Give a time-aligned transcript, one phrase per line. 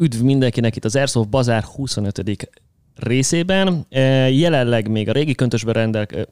[0.00, 2.48] Üdv mindenkinek itt az Airsoft Bazár 25.
[2.94, 3.86] részében.
[3.88, 6.28] E, jelenleg még a régi köntösben rendelk,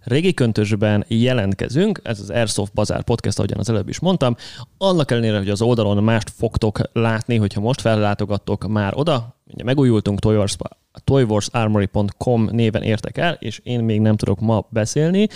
[0.00, 4.36] Régi köntösben jelentkezünk, ez az Airsoft Bazár podcast, ahogyan az előbb is mondtam.
[4.78, 10.18] Annak ellenére, hogy az oldalon mást fogtok látni, hogyha most fellátogattok már oda, ugye megújultunk,
[10.18, 10.56] Toywars,
[11.04, 15.28] toywarsarmory.com néven értek el, és én még nem tudok ma beszélni.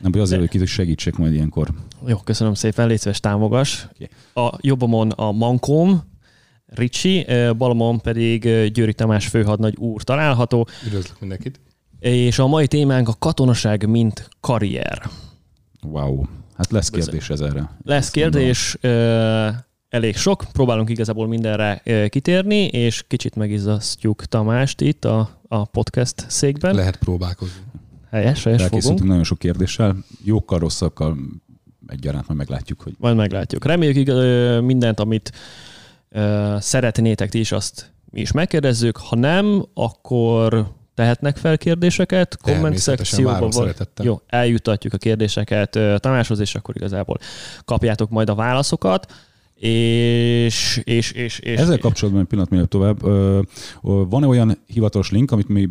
[0.00, 1.68] Nem, hogy azért, hogy segítsek majd ilyenkor.
[2.06, 3.88] Jó, köszönöm szépen, légy szíves, támogas.
[3.94, 4.46] Okay.
[4.46, 6.02] A jobbomon a Mankom,
[6.74, 7.26] Ricsi,
[7.56, 10.66] balomon pedig Győri Tamás főhadnagy úr található.
[10.86, 11.60] Üdvözlök mindenkit!
[11.98, 15.10] És a mai témánk a katonaság, mint karrier.
[15.82, 16.22] Wow.
[16.56, 17.70] Hát lesz kérdés ez erre.
[17.84, 18.76] Lesz kérdés,
[19.88, 26.74] elég sok, próbálunk igazából mindenre kitérni, és kicsit megizzasztjuk Tamást itt a, a podcast székben.
[26.74, 27.62] Lehet próbálkozni.
[28.10, 29.02] Helyes, helyes fogunk.
[29.04, 31.16] nagyon sok kérdéssel, jókkal, rosszakkal
[31.86, 32.80] egyaránt majd meglátjuk.
[32.82, 32.94] Hogy...
[32.98, 33.64] Majd meglátjuk.
[33.64, 35.32] Reméljük igaz, mindent, amit
[36.58, 38.96] szeretnétek ti is, azt mi is megkérdezzük.
[38.96, 43.50] Ha nem, akkor tehetnek fel kérdéseket, komment szekcióban.
[43.50, 43.74] Vagy...
[44.02, 47.18] Jó, eljutatjuk a kérdéseket Tamáshoz, és akkor igazából
[47.64, 49.12] kapjátok majd a válaszokat.
[49.62, 53.00] És, és, és, és Ezzel kapcsolatban egy pillanat mielőtt tovább.
[53.80, 55.66] Van-e olyan hivatalos link, amit mi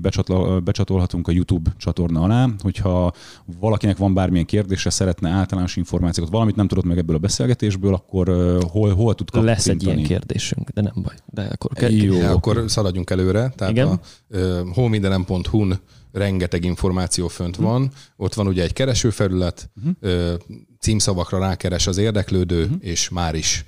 [0.63, 3.11] becsatolhatunk a YouTube csatorna alá, hogyha
[3.59, 8.27] valakinek van bármilyen kérdése, szeretne általános információkat, valamit nem tudott meg ebből a beszélgetésből, akkor
[8.69, 9.47] hol, hol tud kapni?
[9.47, 11.15] Lesz egy ilyen kérdésünk, de nem baj.
[11.25, 12.13] De akkor, Jó.
[12.13, 13.53] Ja, akkor szaladjunk előre.
[13.55, 13.87] Tehát Igen?
[13.87, 15.79] a uh, holmidenem.hu-n
[16.11, 17.71] rengeteg információ fönt uh-huh.
[17.71, 17.91] van.
[18.15, 20.37] Ott van ugye egy keresőfelület, uh-huh.
[20.79, 22.77] címszavakra rákeres az érdeklődő, uh-huh.
[22.79, 23.65] és már is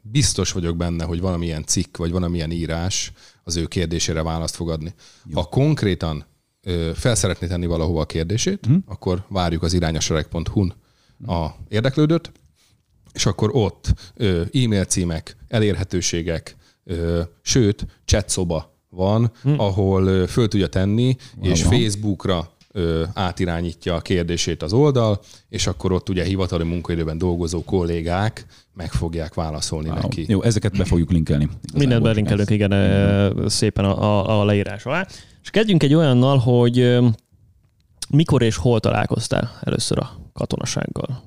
[0.00, 4.94] biztos vagyok benne, hogy valamilyen cikk, vagy valamilyen írás az ő kérdésére választ fog adni.
[5.24, 5.40] Jó.
[5.40, 6.24] Ha konkrétan
[6.94, 8.82] fel szeretné tenni valahova a kérdését, uh-huh.
[8.86, 10.74] akkor várjuk az irányasereg.hu-n
[11.26, 12.32] a érdeklődőt,
[13.12, 13.94] és akkor ott
[14.52, 16.56] e-mail címek, elérhetőségek,
[17.42, 19.54] sőt, chat szoba van, hm.
[19.56, 21.52] ahol föl tudja tenni, Valóban.
[21.52, 27.64] és Facebookra ö, átirányítja a kérdését az oldal, és akkor ott ugye hivatali munkaidőben dolgozó
[27.64, 29.98] kollégák meg fogják válaszolni wow.
[30.00, 30.24] neki.
[30.28, 31.48] Jó, ezeket be fogjuk linkelni.
[31.74, 35.06] Mindent belinkelünk, igen, igen, szépen a, a, a leírás alá.
[35.42, 36.98] És kezdjünk egy olyannal, hogy
[38.08, 41.22] mikor és hol találkoztál először a katonasággal?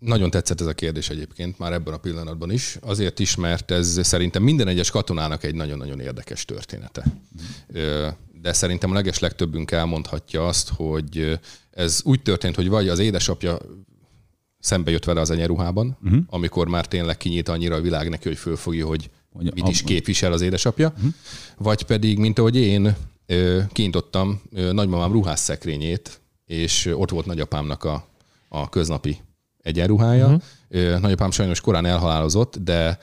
[0.00, 2.78] Nagyon tetszett ez a kérdés egyébként, már ebben a pillanatban is.
[2.80, 7.04] Azért is, mert ez szerintem minden egyes katonának egy nagyon-nagyon érdekes története.
[8.40, 11.38] De szerintem a leges legtöbbünk elmondhatja azt, hogy
[11.70, 13.58] ez úgy történt, hogy vagy az édesapja
[14.58, 16.20] szembe jött vele az enyeruhában, uh-huh.
[16.26, 20.40] amikor már tényleg kinyílt annyira a világ neki, hogy fölfogja, hogy mit is képvisel az
[20.40, 21.12] édesapja, uh-huh.
[21.56, 22.96] vagy pedig, mint ahogy én
[23.72, 28.06] kiintottam nagymamám ruhás szekrényét, és ott volt nagyapámnak a,
[28.48, 29.20] a köznapi
[29.62, 30.26] egyenruhája.
[30.26, 31.00] Uh-huh.
[31.00, 32.98] Nagyapám sajnos korán elhalálozott, de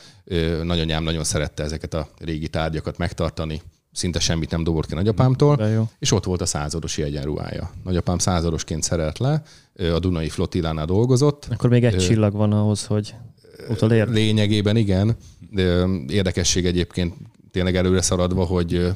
[0.64, 3.62] nagyanyám nagyon szerette ezeket a régi tárgyakat megtartani.
[3.92, 5.68] Szinte semmit nem dobott ki nagyapámtól,
[6.00, 7.72] és ott volt a századosi egyenruhája.
[7.84, 9.44] Nagyapám századosként szerelt le,
[9.94, 11.48] a Dunai Flotillánál dolgozott.
[11.52, 13.16] Akkor még egy Ö, csillag van ahhoz, hogy
[13.70, 14.08] utolér.
[14.08, 15.16] Lényegében igen.
[15.52, 17.14] De érdekesség egyébként
[17.58, 18.92] tényleg előre szaradva, hogy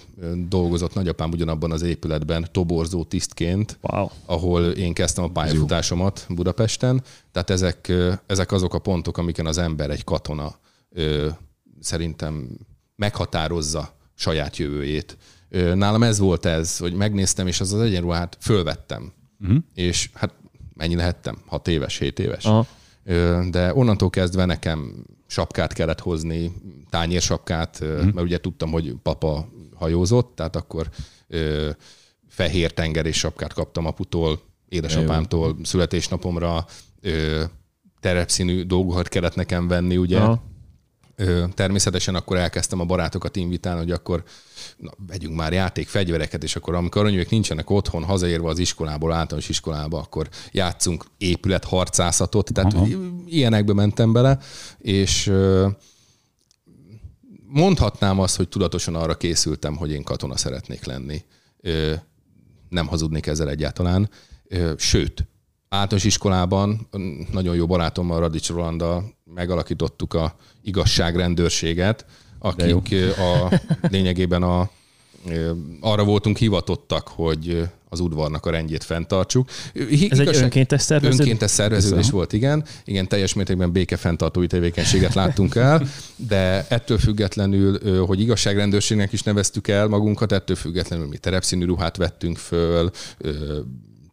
[0.47, 4.07] dolgozott nagyapám ugyanabban az épületben toborzó tisztként, wow.
[4.25, 7.03] ahol én kezdtem a pályafutásomat Budapesten.
[7.31, 7.91] Tehát ezek,
[8.25, 10.55] ezek azok a pontok, amiken az ember, egy katona
[11.79, 12.49] szerintem
[12.95, 15.17] meghatározza saját jövőjét.
[15.73, 19.13] Nálam ez volt ez, hogy megnéztem, és az az egyenruhát fölvettem.
[19.39, 19.57] Uh-huh.
[19.73, 20.33] És hát
[20.73, 21.38] mennyi lehettem?
[21.45, 22.45] 6 éves, 7 éves.
[22.45, 22.67] Aha.
[23.49, 26.52] De onnantól kezdve nekem sapkát kellett hozni,
[26.90, 27.88] tányérsapkát, mm.
[27.88, 30.90] mert ugye tudtam, hogy papa hajózott, tehát akkor
[31.28, 31.69] ö,
[32.28, 34.40] fehér tengerés sapkát kaptam aputól,
[34.70, 36.66] édesapámtól születésnapomra,
[37.02, 37.44] ö,
[38.00, 40.20] terepszínű dolgokat kellett nekem venni, ugye.
[40.20, 40.44] Aha.
[41.53, 44.23] Természetesen akkor elkezdtem a barátokat invitálni, hogy akkor
[44.77, 49.49] na, vegyünk már játék, fegyvereket, és akkor amikor aranyúek nincsenek otthon, hazaérve az iskolából, általános
[49.49, 52.88] iskolába, akkor játszunk épületharcászatot, tehát Aha.
[53.25, 54.37] ilyenekbe mentem bele,
[54.78, 55.31] és
[57.46, 61.23] mondhatnám azt, hogy tudatosan arra készültem, hogy én katona szeretnék lenni.
[62.69, 64.09] Nem hazudnék ezzel egyáltalán.
[64.78, 65.28] Sőt,
[65.69, 66.87] általános iskolában
[67.31, 72.05] nagyon jó barátommal, Radics Rolanda megalakítottuk a igazságrendőrséget,
[72.39, 73.61] akik a
[73.91, 74.69] lényegében a
[75.79, 79.49] arra voltunk hivatottak, hogy az udvarnak a rendjét fenntartsuk.
[80.09, 81.19] Ez egy önkéntes szerveződés?
[81.19, 82.66] Önkéntes szerveződés volt, igen.
[82.85, 89.87] Igen, teljes mértékben békefenntartói tevékenységet láttunk el, de ettől függetlenül, hogy igazságrendőrségnek is neveztük el
[89.87, 92.91] magunkat, ettől függetlenül mi terepszínű ruhát vettünk föl,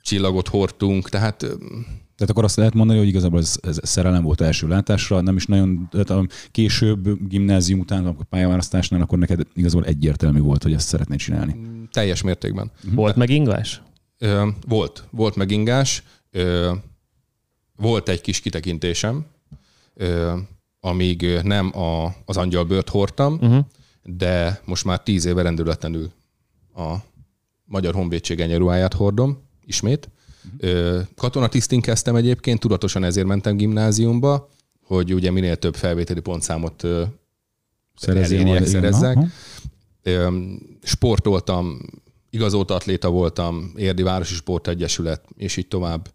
[0.03, 1.47] csillagot hordtunk, tehát
[2.19, 5.47] Tehát akkor azt lehet mondani, hogy igazából ez, ez szerelem volt első látásra, nem is
[5.47, 10.89] nagyon, tehát a később gimnázium után, a pályaválasztásnál, akkor neked igazából egyértelmű volt, hogy ezt
[10.89, 11.55] szeretnéd csinálni.
[11.55, 12.71] Mm, teljes mértékben.
[12.93, 13.83] Volt megingás?
[14.19, 16.03] Ö, volt, volt megingás.
[16.31, 16.73] Ö,
[17.77, 19.27] volt egy kis kitekintésem,
[19.95, 20.37] ö,
[20.81, 23.65] amíg nem a, az angyalbört hordtam, uh-huh.
[24.03, 26.11] de most már tíz éve rendületlenül
[26.75, 26.95] a
[27.65, 30.09] Magyar Honvédség enyeruháját hordom, ismét.
[30.61, 31.01] Uh-huh.
[31.17, 34.49] Katonatisztin kezdtem egyébként, tudatosan ezért mentem gimnáziumba,
[34.85, 36.85] hogy ugye minél több felvételi pontszámot
[38.07, 39.19] elérjek, szerezzek.
[40.83, 41.79] Sportoltam,
[42.31, 46.09] igazolt atléta voltam, Érdi Városi Sportegyesület, és így tovább.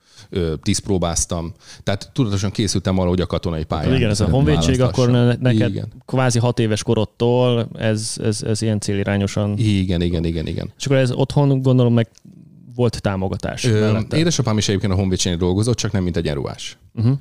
[0.61, 1.53] Tíz próbáztam.
[1.83, 3.95] Tehát tudatosan készültem arra, hogy a katonai pályán.
[3.95, 5.09] Igen, ez a honvédség, akkor
[5.39, 5.91] neked igen.
[6.05, 9.57] kvázi hat éves korodtól ez, ez, ez ilyen célirányosan.
[9.57, 10.71] Igen, igen, igen, igen.
[10.77, 12.09] És akkor ez otthon gondolom meg
[12.75, 13.63] volt támogatás.
[13.63, 16.77] Ö, édesapám is egyébként a honvédségnél dolgozott, csak nem mint egy eruás.
[16.93, 17.17] Uh-huh.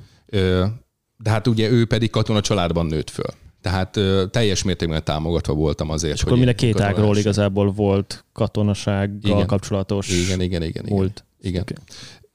[1.17, 3.29] de hát ugye ő pedig katona családban nőtt föl.
[3.61, 6.13] Tehát ö, teljes mértékben támogatva voltam azért.
[6.13, 9.47] És akkor minden két ágról igazából volt katonasággal igen.
[9.47, 10.85] kapcsolatos Igen, igen, igen.
[10.85, 11.11] Igen.
[11.41, 11.61] igen.
[11.61, 11.77] Okay.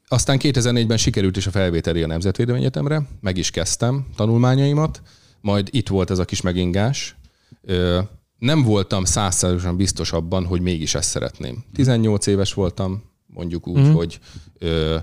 [0.09, 5.03] Aztán 2004-ben sikerült is a felvételi a Nemzetvédelmi Egyetemre, meg is kezdtem tanulmányaimat,
[5.41, 7.17] majd itt volt ez a kis megingás.
[7.63, 8.01] Ö,
[8.39, 11.65] nem voltam százszerűen biztos abban, hogy mégis ezt szeretném.
[11.75, 13.03] 18 éves voltam,
[13.39, 13.93] mondjuk úgy, mm.
[13.93, 14.19] hogy
[14.59, 14.97] ö,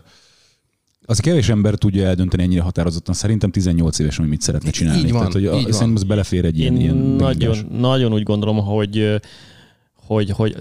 [1.05, 3.13] az kevés ember tudja eldönteni ennyire határozottan.
[3.13, 4.99] Szerintem 18 évesen, hogy mit szeretne csinálni.
[4.99, 8.13] Így van, Tehát, hogy a, így szerintem ez belefér egy ilyen, Én ilyen nagyon, nagyon
[8.13, 9.21] úgy gondolom, hogy,
[9.93, 10.55] hogy, hogy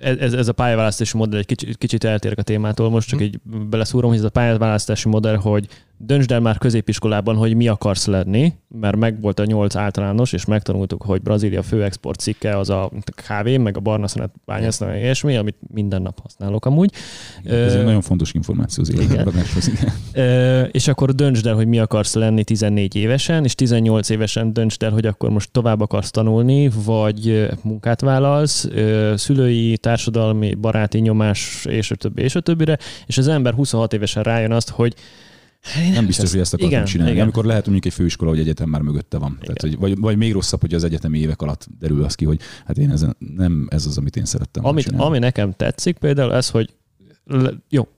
[0.00, 3.24] ez, ez a pályaválasztási modell egy kicsit, kicsit eltér a témától, most csak hm.
[3.24, 3.38] így
[3.68, 5.68] beleszúrom, hogy ez a pályaválasztási modell, hogy
[6.04, 10.44] döntsd el már középiskolában, hogy mi akarsz lenni, mert meg volt a nyolc általános, és
[10.44, 15.00] megtanultuk, hogy Brazília fő export cikke az a kávé, meg a barna szenet bányászna, meg
[15.00, 16.92] ilyesmi, amit minden nap használok amúgy.
[17.44, 19.28] Ez uh, egy nagyon fontos információ az igen.
[20.14, 24.82] uh, és akkor döntsd el, hogy mi akarsz lenni 14 évesen, és 18 évesen döntsd
[24.82, 31.64] el, hogy akkor most tovább akarsz tanulni, vagy munkát vállalsz, uh, szülői, társadalmi, baráti nyomás,
[31.68, 34.94] és a többi, és a többire, és az ember 26 évesen rájön azt, hogy
[35.74, 37.12] nem, nem biztos, hogy ezt akartam igen, csinálni.
[37.12, 37.22] Igen.
[37.22, 39.38] Amikor lehet mondjuk egy főiskola, hogy egyetem már mögötte van.
[39.40, 42.40] Tehát, hogy, vagy, vagy még rosszabb, hogy az egyetemi évek alatt derül az ki, hogy
[42.66, 44.92] hát én ezen, nem ez az, amit én szerettem amit.
[44.96, 46.74] Ami nekem tetszik például ez, hogy
[47.68, 47.88] jó,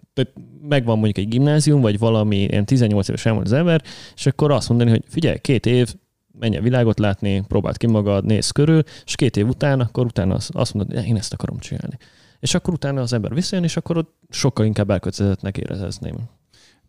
[0.69, 3.82] megvan mondjuk egy gimnázium, vagy valami ilyen 18 éves elmúlt az ember,
[4.14, 5.94] és akkor azt mondani, hogy figyelj, két év,
[6.38, 10.34] menj a világot látni, próbáld ki magad, nézz körül, és két év után, akkor utána
[10.34, 11.99] azt mondod, hogy én ezt akarom csinálni.
[12.40, 16.16] És akkor utána az ember visszajön, és akkor ott sokkal inkább elkötelezettnek érezném.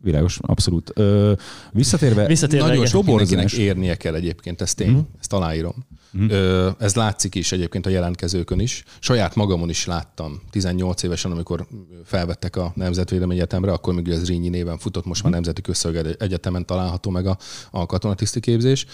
[0.01, 0.91] Világos, abszolút.
[0.93, 1.33] Ö,
[1.71, 4.99] visszatérve, visszatérve nagyon sok mindenkinek érnie kell egyébként, ezt én, mm.
[5.19, 5.85] ezt aláírom.
[6.17, 6.29] Mm.
[6.29, 8.83] Ö, ez látszik is egyébként a jelentkezőkön is.
[8.99, 11.67] Saját magamon is láttam 18 évesen, amikor
[12.03, 15.41] felvettek a Nemzetvédelmi Egyetemre, akkor még ez Rínyi néven futott, most már mhm.
[15.41, 17.37] Nemzeti Közszolgálat Egyetemen található meg a,
[17.71, 18.85] a katonatiszti képzés.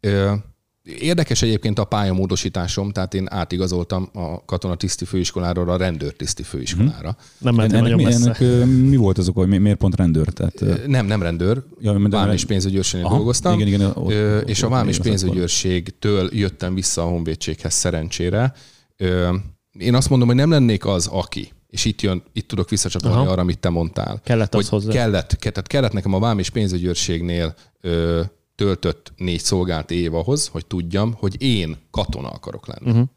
[0.00, 0.32] Ö,
[0.84, 7.16] Érdekes egyébként a pályamódosításom, tehát én átigazoltam a katonatiszti főiskoláról a rendőrtiszti főiskolára.
[7.38, 7.54] Hmm.
[7.54, 8.40] Nem ennek, nagyon mi, ennek,
[8.88, 10.26] mi volt az oka, hogy miért pont rendőr?
[10.26, 11.62] Tehát, nem, nem rendőr.
[11.80, 13.54] Ja, Vám és pénzügyőrségnél dolgoztam.
[13.54, 18.52] Igen, igen, ott, és a Vám és pénzügyőrségtől jöttem vissza a honvédséghez szerencsére.
[19.78, 23.30] Én azt mondom, hogy nem lennék az, aki és itt, jön, itt tudok visszacsatolni Aha.
[23.30, 24.20] arra, amit te mondtál.
[24.24, 24.92] Kellett az hozzá.
[24.92, 27.54] Kellett, kellett, kellett nekem a vám és pénzügyőrségnél
[28.54, 32.90] töltött négy szolgált év ahhoz, hogy tudjam, hogy én katona akarok lenni.
[32.90, 33.08] Uh-huh.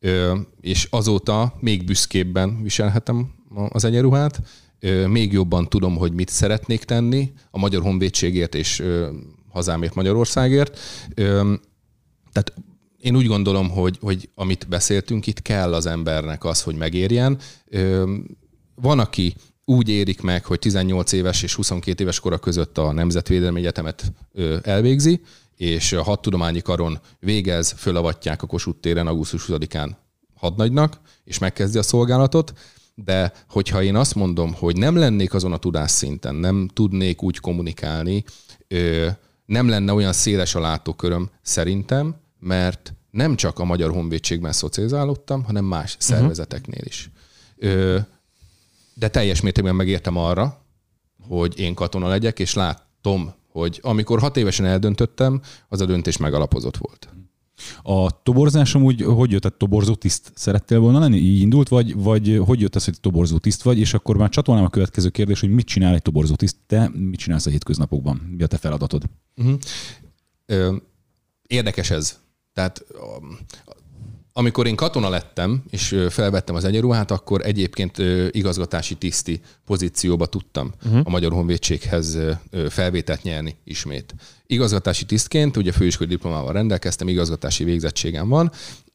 [0.00, 3.34] Ö, és azóta még büszkébben viselhetem
[3.68, 4.40] az egyenruhát,
[4.80, 9.10] ö, még jobban tudom, hogy mit szeretnék tenni a Magyar Honvédségért és ö,
[9.48, 10.78] hazámért Magyarországért.
[11.14, 11.54] Ö,
[12.32, 12.52] tehát
[12.98, 17.38] én úgy gondolom, hogy, hogy amit beszéltünk, itt kell az embernek az, hogy megérjen.
[17.66, 18.14] Ö,
[18.74, 19.34] van, aki
[19.68, 24.12] úgy érik meg, hogy 18 éves és 22 éves kora között a Nemzetvédelmi Egyetemet
[24.62, 25.20] elvégzi,
[25.56, 29.90] és a hat tudományi karon végez, fölavatják a Kossuth téren augusztus 20-án
[30.34, 32.52] hadnagynak, és megkezdi a szolgálatot,
[32.94, 38.24] de hogyha én azt mondom, hogy nem lennék azon a tudásszinten, nem tudnék úgy kommunikálni,
[39.46, 45.64] nem lenne olyan széles a látóköröm szerintem, mert nem csak a Magyar Honvédségben szocializálódtam, hanem
[45.64, 46.00] más mhm.
[46.00, 47.10] szervezeteknél is
[48.98, 50.66] de teljes mértékben megértem arra,
[51.28, 56.76] hogy én katona legyek, és látom, hogy amikor hat évesen eldöntöttem, az a döntés megalapozott
[56.76, 57.08] volt.
[57.82, 61.16] A toborzásom úgy, hogy jött, tehát toborzó tiszt szerettél volna lenni?
[61.16, 64.64] Így indult, vagy, vagy hogy jött ez, hogy toborzó tiszt vagy, és akkor már csatolnám
[64.64, 68.16] a következő kérdés, hogy mit csinál egy toborzó tiszt, te mit csinálsz a hétköznapokban?
[68.36, 69.04] Mi a te feladatod?
[69.36, 69.58] Uh-huh.
[70.46, 70.76] Ö,
[71.46, 72.18] érdekes ez.
[72.52, 72.84] Tehát
[74.38, 77.98] amikor én katona lettem, és felvettem az egyenruhát, akkor egyébként
[78.30, 81.00] igazgatási tiszti pozícióba tudtam uh-huh.
[81.04, 82.18] a Magyar Honvédséghez
[82.68, 84.14] felvételt nyerni ismét.
[84.46, 88.50] Igazgatási tisztként, ugye főiskolai diplomával rendelkeztem, igazgatási végzettségem van,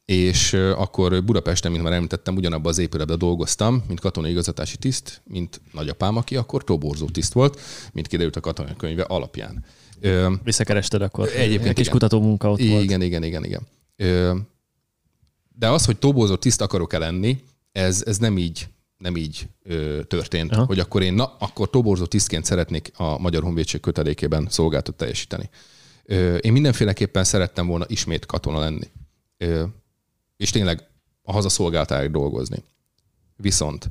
[0.06, 5.62] és akkor Budapesten, mint már említettem, ugyanabban az épületben dolgoztam, mint katonai igazgatási tiszt, mint
[5.72, 7.60] nagyapám, aki akkor toborzó tiszt volt,
[7.94, 9.66] mint kiderült a katonai könyve alapján.
[10.44, 11.30] Visszakerested akkor?
[11.36, 12.84] Egyébként egy kis kutató munka ott igen, volt.
[12.84, 13.68] Igen, igen, igen, igen.
[15.56, 18.68] De az, hogy toborzó tiszt akarok-e lenni, ez, ez nem így
[19.04, 20.66] nem így ö, történt, Aha.
[20.66, 25.50] hogy akkor én, na, akkor toborzó tisztként szeretnék a Magyar Honvédség kötelékében szolgáltat teljesíteni.
[26.04, 28.92] Ö, én mindenféleképpen szerettem volna ismét katona lenni.
[29.38, 29.64] Ö,
[30.38, 30.88] és tényleg
[31.22, 32.64] a hazaszolgáltáig dolgozni.
[33.36, 33.90] Viszont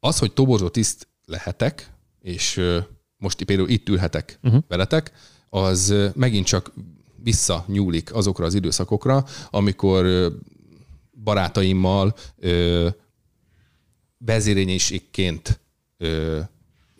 [0.00, 2.78] az, hogy toborzó tiszt lehetek, és ö,
[3.16, 4.62] most például itt ülhetek uh-huh.
[4.68, 5.12] veletek,
[5.48, 6.72] az megint csak
[7.22, 10.32] visszanyúlik azokra az időszakokra, amikor
[11.22, 12.14] barátaimmal
[14.18, 15.60] vezérényiségként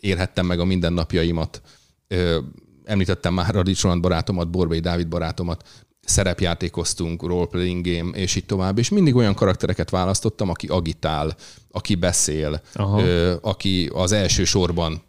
[0.03, 1.61] érhettem meg a mindennapjaimat.
[2.07, 2.39] Ö,
[2.85, 9.15] említettem már Radics barátomat, Borbély Dávid barátomat, szerepjátékoztunk, roleplaying game, és így tovább, és mindig
[9.15, 11.35] olyan karaktereket választottam, aki agitál,
[11.71, 15.01] aki beszél, ö, aki az első sorban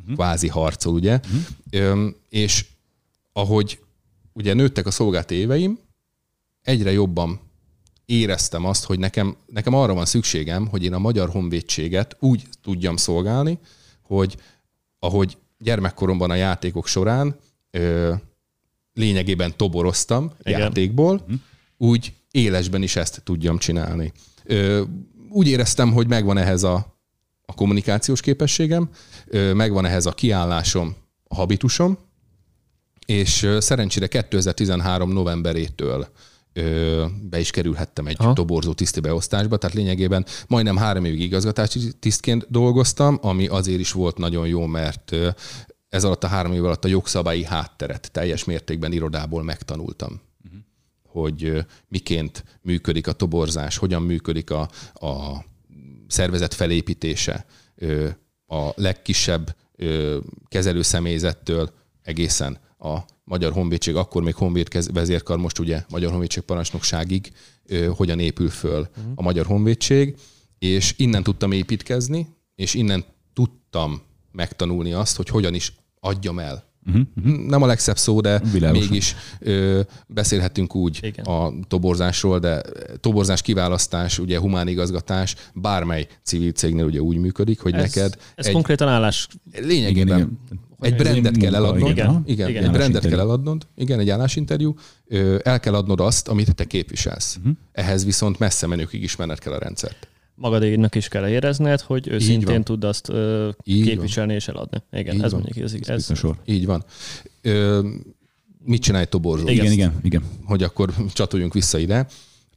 [0.00, 0.14] uh-huh.
[0.14, 1.20] kvázi harcol, ugye?
[1.24, 1.40] Uh-huh.
[1.70, 2.64] Ö, és
[3.32, 3.80] ahogy
[4.32, 5.78] ugye nőttek a szolgált éveim,
[6.62, 7.40] egyre jobban
[8.12, 12.96] éreztem azt, hogy nekem, nekem arra van szükségem, hogy én a magyar honvédséget úgy tudjam
[12.96, 13.58] szolgálni,
[14.02, 14.36] hogy
[14.98, 17.36] ahogy gyermekkoromban a játékok során
[17.70, 18.12] ö,
[18.94, 20.60] lényegében toboroztam Igen.
[20.60, 21.38] játékból, uh-huh.
[21.76, 24.12] úgy élesben is ezt tudjam csinálni.
[24.44, 24.82] Ö,
[25.28, 26.96] úgy éreztem, hogy megvan ehhez a,
[27.44, 28.90] a kommunikációs képességem,
[29.26, 30.96] ö, megvan ehhez a kiállásom,
[31.28, 31.98] a habitusom,
[33.06, 36.08] és szerencsére 2013 novemberétől
[37.22, 38.32] be is kerülhettem egy ha.
[38.32, 44.18] toborzó tiszti beosztásba, tehát lényegében majdnem három évig igazgatási tisztként dolgoztam, ami azért is volt
[44.18, 45.16] nagyon jó, mert
[45.88, 50.20] ez alatt a három év alatt a jogszabályi hátteret teljes mértékben irodából megtanultam.
[50.44, 50.60] Uh-huh.
[51.02, 55.44] Hogy miként működik a toborzás, hogyan működik a, a
[56.06, 57.46] szervezet felépítése,
[58.46, 59.56] a legkisebb
[60.48, 61.70] kezelőszemélyzettől
[62.02, 62.98] egészen a
[63.32, 67.32] Magyar Honvédség, akkor még Honvéd vezérkar, most ugye Magyar Honvédség parancsnokságig
[67.96, 69.12] hogyan épül föl uh-huh.
[69.14, 70.16] a Magyar Honvédség,
[70.58, 76.70] és innen tudtam építkezni, és innen tudtam megtanulni azt, hogy hogyan is adjam el.
[76.86, 77.46] Uh-huh.
[77.46, 78.88] Nem a legszebb szó, de Világosan.
[78.88, 81.24] mégis ö, beszélhetünk úgy Igen.
[81.24, 82.62] a toborzásról, de
[83.00, 88.16] toborzás kiválasztás, ugye humán igazgatás, bármely civil cégnél ugye úgy működik, hogy ez, neked...
[88.34, 89.28] Ez egy, konkrétan állás.
[89.52, 90.38] Lényegében igen,
[90.82, 91.90] egy brandet kell eladnod.
[91.90, 93.66] Igen, igen, igen egy brandet kell eladnod.
[93.76, 94.74] Igen, egy állásinterjú.
[95.42, 97.36] El kell adnod azt, amit te képviselsz.
[97.36, 97.52] Uh-huh.
[97.72, 100.08] Ehhez viszont messze menőkig ismerned kell a rendszert.
[100.34, 104.36] Magadéknak is kell érezned, hogy őszintén tud azt ö, képviselni van.
[104.38, 104.82] és eladni.
[104.92, 105.40] Igen, Így ez van.
[105.40, 106.36] mondjuk ez, ez, ez sor.
[106.44, 106.84] Így van.
[107.42, 107.88] Ö,
[108.64, 109.48] mit csinál egy toborzó?
[109.48, 110.22] Igen, igen, igen.
[110.44, 112.06] Hogy akkor csatoljunk vissza ide.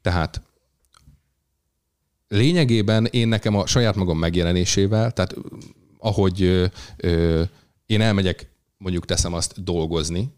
[0.02, 0.42] Tehát
[2.28, 5.36] lényegében én nekem a saját magam megjelenésével, tehát
[6.00, 6.66] ahogy ö,
[6.98, 7.42] ö,
[7.86, 10.34] én elmegyek, mondjuk teszem azt dolgozni,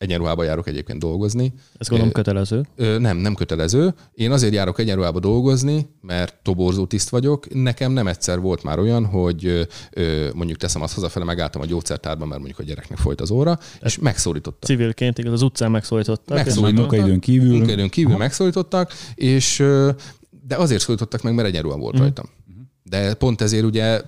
[0.00, 1.52] egyenruhába járok egyébként dolgozni.
[1.78, 2.66] Ez gondolom kötelező?
[2.76, 3.94] Ö, nem, nem kötelező.
[4.12, 7.54] Én azért járok egyenruhába dolgozni, mert toborzó tiszt vagyok.
[7.54, 12.28] Nekem nem egyszer volt már olyan, hogy ö, mondjuk teszem azt hazafele, megálltam a gyógyszertárban,
[12.28, 14.70] mert mondjuk a gyereknek folyt az óra, Ez és megszólítottak.
[14.70, 16.36] Civilként, igaz, az utcán megszólítottak.
[16.36, 16.90] Megszólítottak.
[16.90, 17.56] Munkaidőn kívül.
[17.56, 18.18] Munkaidőn kívül Aha.
[18.18, 19.64] megszólítottak, és
[20.46, 22.00] de azért szólítottak meg, mert egyenruha volt mm.
[22.00, 22.26] rajtam.
[22.82, 24.00] De pont ezért ugye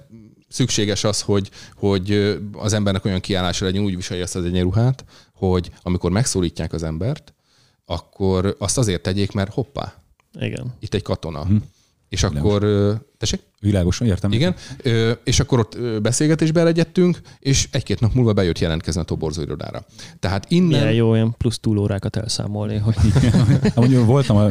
[0.53, 5.05] szükséges az, hogy, hogy az embernek olyan kiállása legyen, úgy viselje ezt az egyenruhát,
[5.35, 7.35] hogy amikor megszólítják az embert,
[7.85, 10.03] akkor azt azért tegyék, mert hoppá,
[10.39, 10.75] Igen.
[10.81, 11.45] itt egy katona.
[11.45, 11.57] Hm.
[12.13, 12.61] És akkor,
[13.19, 13.41] tessék?
[13.61, 14.33] Világosan értem.
[14.33, 14.55] Igen,
[15.25, 19.85] és akkor ott beszélgetésbe elegyettünk, és egy-két nap múlva bejött jelentkezni a toborzó irodára.
[20.19, 20.69] Tehát innen...
[20.81, 22.95] Milyen jó olyan plusz túlórákat elszámolni, hogy...
[23.75, 24.47] Mondjuk voltam a...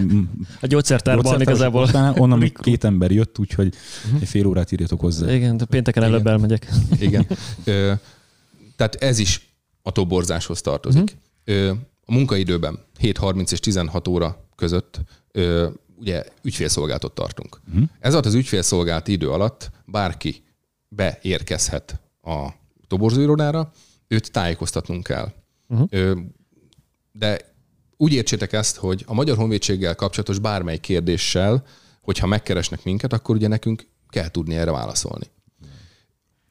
[0.62, 1.90] A gyógyszertárban igazából.
[2.18, 3.76] Onnan még két ember jött, úgyhogy
[4.06, 4.22] uh-huh.
[4.22, 5.34] egy fél órát írjatok hozzá.
[5.34, 6.72] Igen, de pénteken előbb elmegyek.
[7.00, 7.28] Igen.
[8.76, 11.16] Tehát ez is a toborzáshoz tartozik.
[11.46, 11.78] Uh-huh.
[12.06, 15.02] A munkaidőben 7.30 és 16 óra között
[16.02, 17.60] ugye ügyfélszolgáltat tartunk.
[17.68, 17.84] Uh-huh.
[18.00, 20.44] Ez alatt az ügyfélszolgált idő alatt bárki
[20.90, 22.48] beérkezhet a
[22.88, 23.72] toborzóirodára,
[24.08, 25.32] őt tájékoztatnunk kell.
[25.68, 26.18] Uh-huh.
[27.12, 27.40] De
[27.98, 31.64] úgy értsétek ezt, hogy a Magyar Honvédséggel kapcsolatos bármely kérdéssel,
[32.02, 35.26] hogyha megkeresnek minket, akkor ugye nekünk kell tudni erre válaszolni.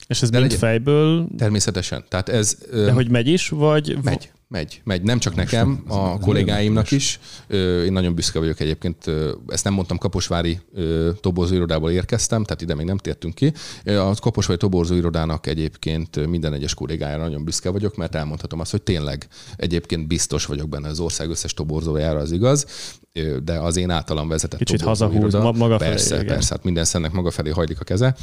[0.07, 1.28] És ez De mind legyen, fejből?
[1.37, 2.04] Természetesen.
[2.09, 3.99] Tehát ez, De hogy megy is, vagy?
[4.02, 4.33] Megy.
[4.50, 5.02] Megy, megy.
[5.02, 7.21] Nem csak nekem, a kollégáimnak is.
[7.85, 9.11] Én nagyon büszke vagyok egyébként.
[9.49, 10.61] Ezt nem mondtam, Kaposvári
[11.21, 13.52] toborzóirodából érkeztem, tehát ide még nem tértünk ki.
[13.85, 19.28] A Kaposvári toborzóirodának egyébként minden egyes kollégájára nagyon büszke vagyok, mert elmondhatom azt, hogy tényleg
[19.57, 22.66] egyébként biztos vagyok benne az ország összes toborzójára, az igaz,
[23.42, 25.90] de az én általam vezetett Kicsit hazahúz maga felé.
[25.90, 26.26] Persze, igen.
[26.26, 28.16] persze, hát minden szennek maga felé hajlik a keze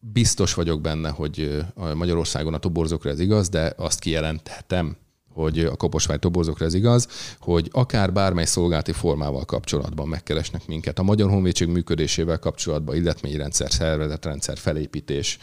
[0.00, 1.64] biztos vagyok benne, hogy
[1.94, 4.96] Magyarországon a toborzókra ez igaz, de azt kijelenthetem,
[5.32, 10.98] hogy a Kaposvány toborzókra ez igaz, hogy akár bármely szolgálati formával kapcsolatban megkeresnek minket.
[10.98, 15.38] A Magyar Honvédség működésével kapcsolatban illetményrendszer, szervezetrendszer, felépítés,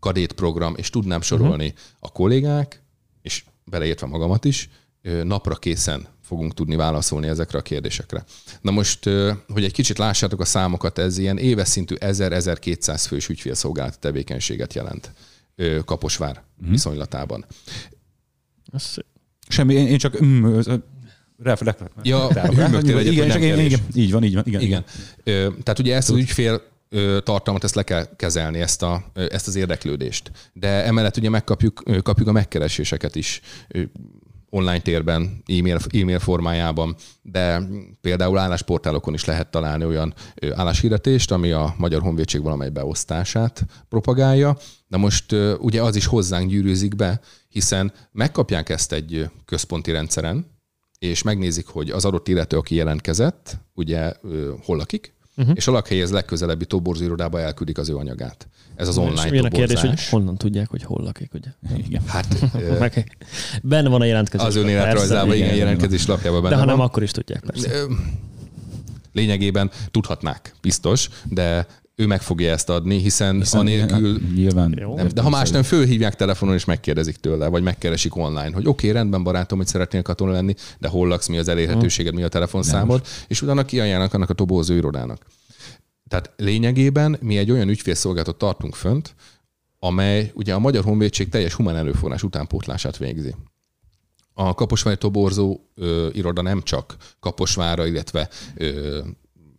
[0.00, 1.80] kadétprogram, és tudnám sorolni uh-huh.
[2.00, 2.82] a kollégák,
[3.22, 4.68] és beleértve magamat is,
[5.22, 8.24] napra készen fogunk tudni válaszolni ezekre a kérdésekre.
[8.60, 9.04] Na most,
[9.48, 15.12] hogy egy kicsit lássátok a számokat, ez ilyen éves szintű 1000-1200 fős ügyfélszolgálati tevékenységet jelent
[15.84, 16.70] Kaposvár uh-huh.
[16.70, 17.44] viszonylatában.
[18.72, 18.94] Ez...
[19.48, 20.60] Semmi, én csak mm,
[21.38, 24.44] ref, ref, ja, hümmögtél egyet, igen, igen, igen, így van, így van.
[24.46, 24.60] Igen.
[24.60, 24.84] igen.
[25.24, 26.62] Tehát ugye ezt az ügyfél
[27.22, 30.30] tartalmat, ezt le kell kezelni, ezt, a, ezt az érdeklődést.
[30.52, 33.40] De emellett ugye megkapjuk kapjuk a megkereséseket is
[34.56, 37.62] online térben, e-mail, e-mail formájában, de
[38.00, 40.14] például állásportálokon is lehet találni olyan
[40.54, 44.56] álláshirdetést, ami a Magyar Honvédség valamely beosztását propagálja.
[44.88, 50.46] De most ugye az is hozzánk gyűrűzik be, hiszen megkapják ezt egy központi rendszeren,
[50.98, 54.12] és megnézik, hogy az adott illető, aki jelentkezett, ugye
[54.64, 55.56] hol lakik, uh-huh.
[55.56, 58.48] és a lakhelyhez legközelebbi toborzóirodába elküldik az ő anyagát.
[58.76, 61.48] Ez az online és a kérdés, hogy honnan tudják, hogy hol lakik, ugye?
[61.76, 62.02] Igen.
[62.06, 62.26] Hát,
[63.62, 64.46] benne van a jelentkezés.
[64.46, 66.86] Az önéletrajzában, igen, igen, jelentkezés lapjában benne De ha nem, van.
[66.86, 67.84] akkor is tudják persze.
[69.12, 71.66] Lényegében tudhatnák, biztos, de
[71.96, 74.20] ő meg fogja ezt adni, hiszen, hiszen anélkül...
[74.34, 74.74] Nyilván.
[74.78, 78.66] Jó, nem, de ha más nem, fölhívják telefonon és megkérdezik tőle, vagy megkeresik online, hogy
[78.66, 82.22] oké, okay, rendben barátom, hogy szeretnél katona lenni, de hol laksz, mi az elérhetőséged, mi
[82.22, 85.26] a telefonszámod, és utána kiajánlanak annak a tobózó irodának.
[86.08, 89.14] Tehát lényegében mi egy olyan ügyfélszolgáltat tartunk fönt,
[89.78, 93.34] amely ugye a Magyar Honvédség teljes humán előforrás utánpótlását végzi.
[94.32, 98.98] A Kaposvári Toborzó ö, iroda nem csak Kaposvára, illetve ö,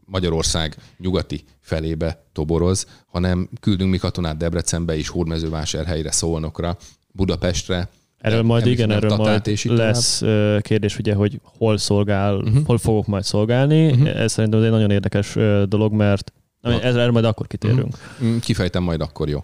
[0.08, 6.78] Magyarország nyugati felébe toboroz, hanem küldünk mi katonát Debrecenbe is, Hódmezővásárhelyre, Szolnokra,
[7.12, 10.62] Budapestre, Erről majd igen, erről majd lesz tovább.
[10.62, 12.66] kérdés, ugye, hogy hol szolgál, uh-huh.
[12.66, 13.90] hol fogok majd szolgálni.
[13.90, 14.20] Uh-huh.
[14.20, 15.34] Ez szerintem egy nagyon érdekes
[15.66, 17.98] dolog, mert ezzel majd akkor kitérünk.
[18.20, 18.40] Uh-huh.
[18.40, 19.44] Kifejtem majd akkor, jó.